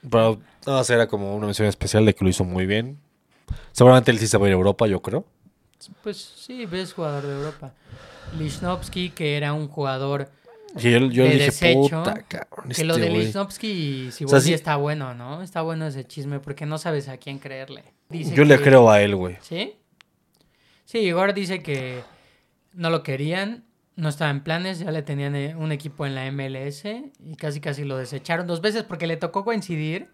[0.09, 2.97] Pero nada más era como una mención especial de que lo hizo muy bien.
[3.72, 5.26] Seguramente él sí se va a ir a Europa, yo creo.
[6.02, 7.74] Pues sí, ves jugador de Europa.
[8.38, 10.30] Lichnowsky, que era un jugador
[10.78, 12.04] Y yo, yo de dije, desecho.
[12.04, 13.10] puta, cabrón, que este lo de.
[13.10, 15.41] Lichnowsky Siboldi sea, sí- está bueno, ¿no?
[15.44, 17.84] Está bueno ese chisme porque no sabes a quién creerle.
[18.10, 19.38] Dice Yo le creo a él, güey.
[19.41, 19.76] ¿Sí?
[20.86, 22.02] Sí, Igor dice que
[22.74, 23.66] no lo querían,
[23.96, 26.86] no estaba en planes, ya le tenían eh, un equipo en la MLS
[27.20, 30.10] y casi casi lo desecharon dos veces porque le tocó coincidir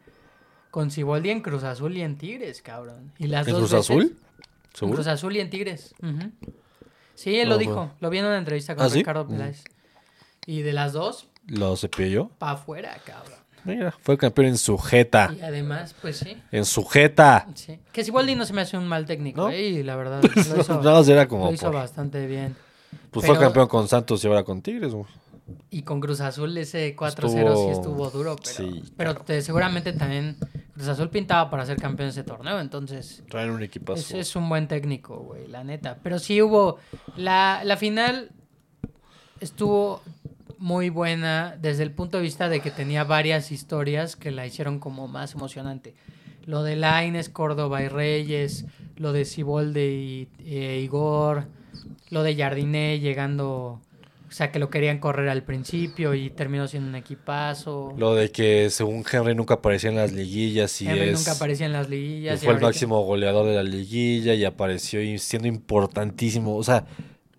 [0.71, 3.11] con Siboldi en Cruz Azul y en Tigres, cabrón.
[3.17, 4.17] Y las ¿En dos Cruz veces- Azul?
[4.93, 5.93] Cruz Azul y en Tigres.
[7.15, 7.73] Sí, él lo No, dijo.
[7.73, 7.91] bueno.
[7.99, 8.99] Lo vi en una entrevista con ¿Ah, sí?
[8.99, 9.29] Ricardo Mm.
[9.29, 9.63] Peláez.
[10.45, 12.29] Y de las dos, Lo cepilló.
[12.37, 13.37] pa' afuera, cabrón.
[13.65, 15.33] Mira, fue campeón en sujeta.
[15.37, 16.37] Y además, pues sí.
[16.51, 17.45] En sujeta.
[17.55, 17.77] sí.
[17.91, 19.49] Que Siboldi no se me hace un mal técnico, ¿No?
[19.49, 19.61] ¿eh?
[19.63, 20.21] Y la verdad,
[20.55, 22.55] lo hizo, más era como lo hizo por- bastante bien.
[23.11, 25.05] Pues fue pero- campeón con Santos y ahora con Tigres, güey.
[25.69, 30.35] Y con Cruz Azul ese 4-0 sí Estuvo- duro, pero, sí, pero te- seguramente también
[30.73, 33.99] Cruz Azul pintaba para ser campeón de ese torneo, entonces Traen un equipazo.
[33.99, 35.97] es, es un buen técnico, güey, la neta.
[36.01, 36.77] Pero sí hubo,
[37.17, 38.31] la, la final
[39.39, 40.01] estuvo
[40.57, 44.79] muy buena desde el punto de vista de que tenía varias historias que la hicieron
[44.79, 45.95] como más emocionante.
[46.45, 48.65] Lo de Laines, Córdoba y Reyes,
[48.97, 50.27] lo de Sibolde y
[50.83, 51.45] Igor,
[52.09, 53.79] lo de Jardiné llegando,
[54.29, 57.93] o sea, que lo querían correr al principio y terminó siendo un equipazo.
[57.97, 61.17] Lo de que según Henry nunca aparecía en las liguillas y Henry es...
[61.17, 62.41] nunca aparecía en las liguillas.
[62.41, 66.55] y fue el máximo goleador de la liguilla y apareció y siendo importantísimo.
[66.55, 66.85] O sea,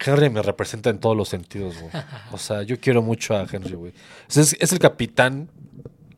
[0.04, 1.92] Henry me representa en todos los sentidos, güey.
[2.32, 3.92] O sea, yo quiero mucho a Henry, güey.
[3.92, 3.94] O
[4.26, 5.48] sea, es, es el capitán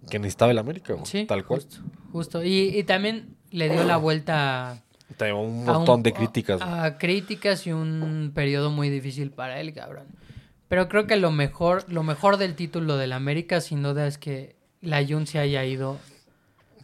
[0.08, 1.04] que necesitaba el América, güey.
[1.06, 1.60] Sí, tal cual.
[1.60, 1.78] Justo.
[2.12, 2.44] justo.
[2.44, 4.82] Y, y también le dio la vuelta
[5.20, 6.60] un a montón un- de críticas.
[6.62, 10.06] A críticas y un periodo muy difícil para él, cabrón.
[10.72, 14.56] Pero creo que lo mejor, lo mejor del título del América, sin duda, es que
[14.80, 15.98] la Jun se haya ido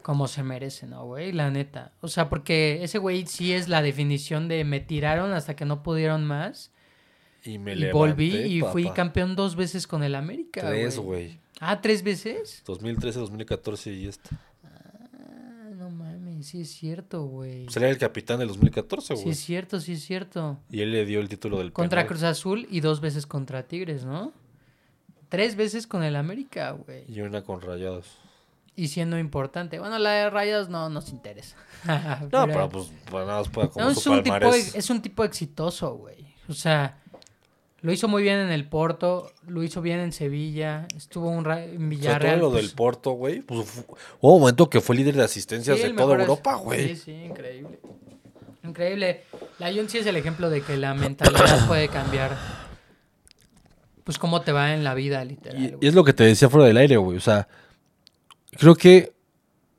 [0.03, 1.33] como se merece, ¿no, güey?
[1.33, 1.93] La neta.
[2.03, 5.83] O sea, porque ese güey sí es la definición de me tiraron hasta que no
[5.83, 6.71] pudieron más.
[7.43, 11.41] y me y volví y fui campeón dos veces con el América, Tres, güey.
[11.59, 12.63] Ah, ¿tres veces?
[12.67, 14.29] 2013, 2014 y este.
[16.43, 17.65] Sí es cierto, güey.
[17.65, 19.33] Pues él era el capitán del 2014, Sí güey.
[19.33, 20.59] es cierto, sí es cierto.
[20.71, 22.09] Y él le dio el título del Contra penal.
[22.09, 24.33] Cruz Azul y dos veces contra Tigres, ¿no?
[25.29, 27.05] tres veces con el América, güey.
[27.07, 28.07] Y una con Rayados.
[28.77, 29.79] Y siendo importante.
[29.79, 31.57] Bueno, la de Rayados no nos interesa.
[32.33, 34.75] No, pero, pues, pues nada más puede como No, su es, un tipo, palmarés.
[34.75, 36.27] es un tipo exitoso, güey.
[36.49, 37.03] O sea,
[37.81, 41.63] lo hizo muy bien en el Porto, lo hizo bien en Sevilla, estuvo un ra-
[41.65, 42.39] en Sobre todo Villarreal.
[42.41, 43.41] lo pues, del Porto, güey.
[43.41, 43.85] Pues,
[44.21, 46.89] hubo un momento que fue líder de asistencias sí, de toda Europa, güey.
[46.89, 47.79] Sí, sí, increíble.
[48.65, 49.23] Increíble.
[49.59, 52.37] La Jun sí es el ejemplo de que la mentalidad puede cambiar.
[54.05, 55.77] Pues cómo te va en la vida, literal.
[55.81, 57.17] Y es lo que te decía fuera del aire, güey.
[57.17, 57.47] O sea,
[58.59, 59.13] creo que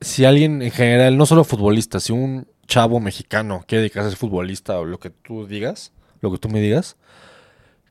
[0.01, 4.19] si alguien en general, no solo futbolista, si un chavo mexicano quiere dedicarse a ser
[4.19, 5.91] futbolista o lo que tú digas,
[6.21, 6.95] lo que tú me digas,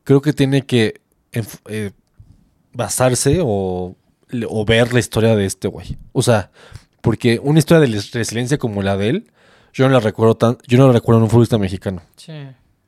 [0.09, 1.01] creo que tiene que
[1.33, 1.91] eh,
[2.73, 3.95] basarse o,
[4.47, 5.99] o ver la historia de este güey.
[6.13, 6.49] O sea,
[7.01, 9.31] porque una historia de resiliencia como la de él,
[9.71, 12.01] yo no la recuerdo tan, yo no la recuerdo en un futbolista mexicano.
[12.15, 12.33] Sí.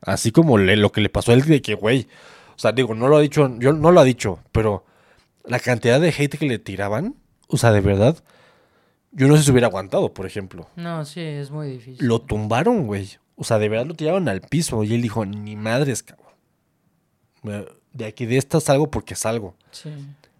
[0.00, 2.08] Así como le- lo que le pasó a él de que, güey,
[2.56, 4.84] o sea, digo, no lo ha dicho, yo no lo ha dicho, pero
[5.44, 7.14] la cantidad de hate que le tiraban,
[7.46, 8.16] o sea, de verdad,
[9.12, 10.68] yo no sé si hubiera aguantado, por ejemplo.
[10.74, 12.04] No, sí, es muy difícil.
[12.04, 13.08] Lo tumbaron, güey.
[13.36, 16.21] O sea, de verdad lo tiraron al piso y él dijo, ni madres, cabrón.
[17.42, 19.54] De aquí de esta salgo porque salgo.
[19.70, 19.90] Sí.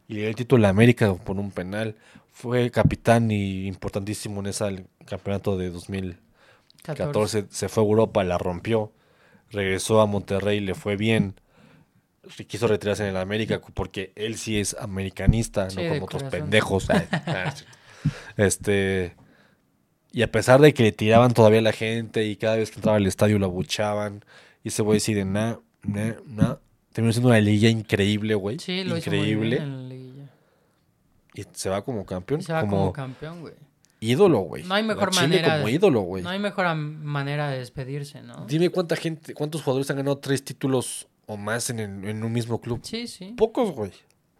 [0.09, 1.97] Y le dio el título a América por un penal.
[2.33, 6.23] Fue capitán y importantísimo en ese campeonato de 2014.
[6.83, 7.47] 14.
[7.51, 8.93] Se fue a Europa, la rompió.
[9.51, 11.35] Regresó a Monterrey, le fue bien.
[12.47, 16.89] Quiso retirarse en el América porque él sí es americanista, Sí, no como otros pendejos.
[17.27, 17.65] Ah, sí.
[18.37, 19.15] este.
[20.13, 22.77] Y a pesar de que le tiraban todavía a la gente y cada vez que
[22.77, 24.25] entraba al estadio lo abuchaban.
[24.63, 26.57] Y ese güey decide, nah, nah, nah.
[26.93, 28.59] Terminó siendo una liga increíble, güey.
[28.59, 29.49] Sí, lo hizo muy increíble.
[29.57, 30.29] bien en la liguilla.
[31.35, 32.41] Y se va como campeón.
[32.41, 33.55] Y se va como, como campeón, güey.
[34.01, 34.65] ídolo, güey.
[34.65, 36.23] No hay mejor Chile manera como de- ídolo, güey.
[36.23, 38.45] No hay mejor manera de despedirse, ¿no?
[38.47, 42.33] Dime cuánta gente, cuántos jugadores han ganado tres títulos o más en, el- en un
[42.33, 42.81] mismo club.
[42.83, 43.35] Sí, sí.
[43.37, 43.93] Pocos, güey.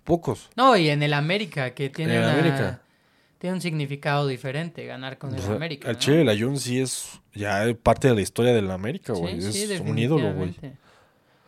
[0.05, 0.51] Pocos.
[0.57, 2.83] No, y en el América, que tiene, En el una- América.
[3.39, 5.89] tiene un significado diferente ganar con el sea, América.
[5.89, 6.01] el ¿no?
[6.01, 9.41] Chile de la Jun sí es ya parte de la historia de la América, güey.
[9.41, 10.55] Sí, sí, es un ídolo, güey.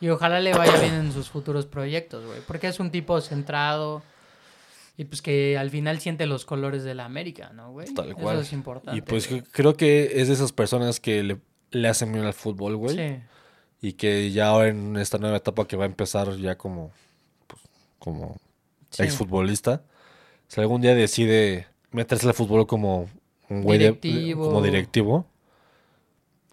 [0.01, 2.41] Y ojalá le vaya bien en sus futuros proyectos, güey.
[2.47, 4.03] Porque es un tipo centrado
[4.97, 7.93] y pues que al final siente los colores de la América, ¿no, güey?
[7.95, 8.37] Tal cual.
[8.37, 8.99] Eso es importante.
[8.99, 9.43] Y pues güey.
[9.43, 11.39] creo que es de esas personas que le,
[11.71, 12.97] le hacen bien al fútbol, güey.
[12.97, 13.23] Sí,
[13.81, 16.91] Y que ya ahora en esta nueva etapa que va a empezar ya como,
[17.47, 17.63] pues,
[17.99, 18.37] como
[18.91, 19.03] sí.
[19.05, 19.83] exfutbolista,
[20.49, 23.09] si algún día decide meterse al fútbol como
[23.49, 24.47] un güey de- Directivo.
[24.49, 25.27] como directivo,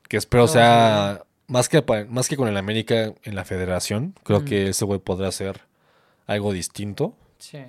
[0.08, 4.42] que espero Todo sea más que más que con el América en la Federación, creo
[4.42, 4.46] Mm.
[4.46, 5.62] que ese güey podrá hacer
[6.28, 7.16] algo distinto.
[7.38, 7.60] Sí.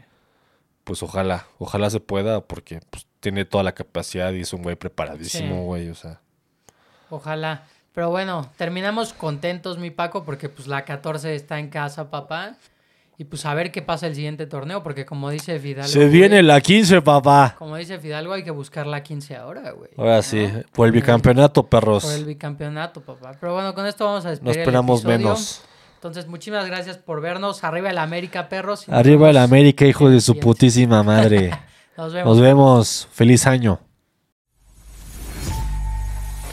[0.85, 4.77] Pues ojalá, ojalá se pueda porque pues, tiene toda la capacidad y es un güey
[4.77, 5.61] preparadísimo, Sí.
[5.63, 6.21] güey, o sea.
[7.11, 7.65] Ojalá.
[7.95, 12.57] Pero bueno, terminamos contentos, mi Paco, porque pues la 14 está en casa, papá.
[13.19, 15.89] Y pues a ver qué pasa el siguiente torneo, porque como dice Fidalgo.
[15.89, 17.55] Se viene güey, la 15, papá.
[17.59, 19.91] Como dice Fidalgo, hay que buscar la 15 ahora, güey.
[19.97, 20.23] Ahora ¿no?
[20.23, 22.05] sí, por el bicampeonato, perros.
[22.05, 23.33] Por el bicampeonato, papá.
[23.39, 25.63] Pero bueno, con esto vamos a despedir el esperamos menos.
[25.95, 27.63] Entonces, muchísimas gracias por vernos.
[27.63, 28.89] Arriba el América, perros.
[28.89, 31.51] nos Arriba el América, hijo de su putísima madre.
[31.97, 32.27] Nos vemos.
[32.27, 33.09] Nos vemos.
[33.13, 33.79] Feliz año.